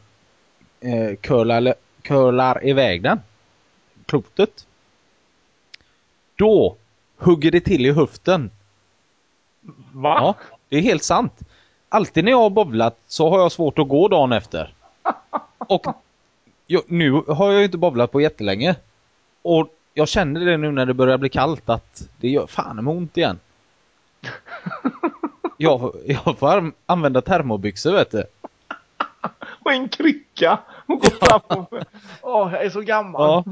eh, 0.81 1.17
curlar, 1.21 1.75
curlar 2.03 2.67
iväg 2.67 3.03
den, 3.03 3.21
klotet. 4.07 4.67
Då 6.37 6.77
hugger 7.17 7.51
det 7.51 7.61
till 7.61 7.87
i 7.87 7.93
höften. 7.93 8.51
Va? 9.93 10.15
Ja, 10.21 10.35
det 10.69 10.77
är 10.77 10.81
helt 10.83 11.03
sant. 11.05 11.41
Alltid 11.89 12.25
när 12.25 12.31
jag 12.31 12.39
har 12.39 12.51
bowlat 12.51 12.99
så 13.07 13.31
har 13.31 13.41
jag 13.41 13.53
svårt 13.53 13.79
att 13.79 13.89
gå 13.89 14.09
dagen 14.09 14.33
efter. 14.33 14.75
Och 15.59 15.87
jag, 16.67 16.83
nu 16.87 17.13
har 17.13 17.53
jag 17.53 17.65
inte 17.65 17.79
bowlat 17.79 18.13
på 18.13 18.21
jättelänge. 18.21 18.77
Och 19.43 19.69
jag 19.95 20.09
känner 20.09 20.41
det 20.47 20.57
nu 20.57 20.71
när 20.73 20.87
det 20.87 20.95
börjar 20.95 21.19
bli 21.19 21.29
kallt 21.29 21.69
att 21.69 22.09
det 22.21 22.29
gör 22.29 22.47
fan 22.47 22.85
med 22.85 22.95
ont 22.95 23.17
igen. 23.17 23.39
Jag, 25.57 25.95
jag 26.07 26.39
får 26.39 26.49
an- 26.57 26.73
använda 26.87 27.23
termobyxor 27.23 27.93
vet 27.93 28.11
du. 28.11 28.25
En 29.71 29.89
krycka! 29.89 30.59
Och 30.87 31.01
gå 31.01 31.11
fram 31.11 31.41
och... 31.59 31.75
Åh, 32.23 32.53
jag 32.53 32.65
är 32.65 32.71
så 32.71 32.81
gammal. 32.81 33.21
Ja. 33.23 33.45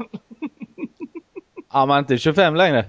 Ja, 1.72 1.86
man 1.86 1.96
är 1.96 1.98
inte 1.98 2.18
25 2.18 2.54
längre. 2.56 2.84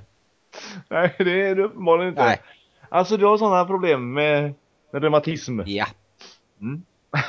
Nej, 0.88 1.16
det 1.18 1.42
är 1.48 1.56
du 1.56 1.64
uppenbarligen 1.64 2.10
inte. 2.10 2.24
Nej. 2.24 2.42
Alltså 2.90 3.18
du 3.18 3.26
har 3.26 3.38
sådana 3.38 3.66
problem 3.66 4.14
med, 4.14 4.54
med 4.92 5.02
reumatism. 5.02 5.60
Ja. 5.66 5.86
Mm. 6.62 6.82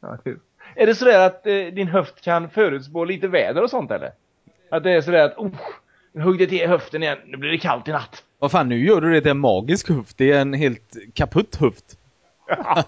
Ja, 0.00 0.18
det- 0.24 0.36
är 0.76 0.86
det 0.86 0.94
sådär 0.94 1.26
att 1.26 1.46
eh, 1.46 1.54
din 1.54 1.88
höft 1.88 2.20
kan 2.20 2.50
förutspå 2.50 3.04
lite 3.04 3.28
väder 3.28 3.62
och 3.62 3.70
sånt 3.70 3.90
eller? 3.90 4.10
Att 4.70 4.82
det 4.82 4.90
är 4.92 5.00
sådär 5.00 5.24
att 5.24 5.36
oh, 5.36 5.50
nu 6.12 6.20
högg 6.22 6.38
det 6.38 6.46
till 6.46 6.60
i 6.60 6.66
höften 6.66 7.02
igen, 7.02 7.18
nu 7.26 7.36
blir 7.36 7.50
det 7.50 7.58
kallt 7.58 7.88
i 7.88 7.92
natt. 7.92 8.24
Vad 8.38 8.50
fan, 8.50 8.68
nu 8.68 8.84
gör 8.86 9.00
du 9.00 9.12
det 9.12 9.20
till 9.20 9.30
en 9.30 9.38
magisk 9.38 9.88
höft. 9.88 10.18
Det 10.18 10.32
är 10.32 10.40
en 10.40 10.54
helt 10.54 10.96
kaputt 11.14 11.56
höft. 11.56 11.98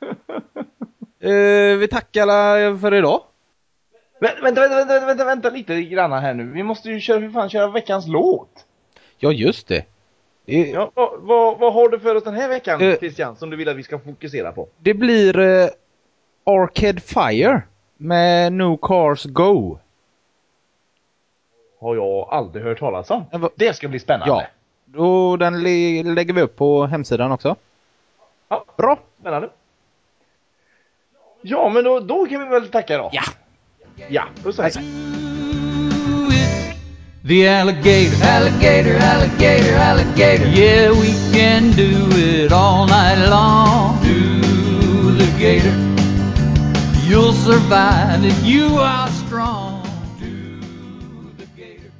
Eh, 1.24 1.76
vi 1.78 1.88
tackar 1.90 2.22
alla 2.22 2.78
för 2.78 2.94
idag. 2.94 3.20
Vä- 4.20 4.42
vänta, 4.42 4.60
vänta, 4.60 4.76
vänta, 4.76 5.06
vänta, 5.06 5.24
vänta 5.24 5.50
lite 5.50 5.82
granna 5.82 6.20
här 6.20 6.34
nu. 6.34 6.44
Vi 6.44 6.62
måste 6.62 6.88
ju 6.90 7.00
köra, 7.00 7.20
för 7.20 7.28
fan 7.30 7.48
köra 7.50 7.68
veckans 7.68 8.06
låt. 8.08 8.64
Ja, 9.18 9.32
just 9.32 9.68
det. 9.68 9.84
Det, 10.46 10.68
Ja, 10.70 10.90
vad, 10.94 11.20
vad, 11.20 11.58
vad 11.58 11.72
har 11.74 11.88
du 11.88 11.98
för 12.00 12.14
oss 12.14 12.24
den 12.24 12.34
här 12.34 12.48
veckan 12.48 12.80
Eh. 12.80 12.96
Christian, 12.98 13.36
som 13.36 13.50
du 13.50 13.56
vill 13.56 13.68
att 13.68 13.76
vi 13.76 13.82
ska 13.82 13.98
fokusera 13.98 14.52
på? 14.52 14.68
det 14.78 14.94
blir 14.94 15.38
eh, 15.38 15.68
Arcade 16.44 17.00
Fire 17.00 17.62
med 17.96 18.52
No 18.52 18.76
Cars 18.76 19.24
Go. 19.24 19.78
Har 21.80 21.94
jag 21.96 22.28
aldrig 22.30 22.64
hört 22.64 22.78
talas 22.78 23.10
om. 23.10 23.24
Det 23.56 23.76
ska 23.76 23.88
bli 23.88 23.98
spännande. 23.98 24.48
Ja. 24.94 25.00
Och 25.04 25.38
den 25.38 25.62
lä- 25.62 26.02
lägger 26.14 26.32
vi 26.34 26.42
upp 26.42 26.56
på 26.56 26.86
hemsidan 26.86 27.32
också. 27.32 27.56
Ja. 28.48 28.64
Bra. 28.76 28.98
Spännande. 29.20 29.48
Ja, 31.46 31.68
men 31.68 31.84
då, 31.84 32.00
då 32.00 32.26
kan 32.26 32.40
vi 32.40 32.46
väl 32.46 32.68
tacka 32.68 32.98
då. 32.98 33.10
Ja. 33.12 33.22
Ja, 34.08 34.24
puss 34.42 34.58
och 34.58 34.64
hej. 34.64 34.72
The 37.28 37.48
alligator, 37.48 38.26
alligator, 38.36 38.96
alligator, 38.96 39.78
alligator. 39.78 40.46
Yeah, 40.46 40.92
we 40.92 41.12
can 41.32 41.72
do 41.72 42.16
it 42.16 42.52
all 42.52 42.86
night 42.86 43.28
long. 43.30 43.98
Do 44.02 45.18
the 45.18 45.26
gator. 45.38 45.74
You'll 47.08 47.32
survive 47.32 48.24
if 48.24 48.44
you 48.44 48.78
are 48.78 49.08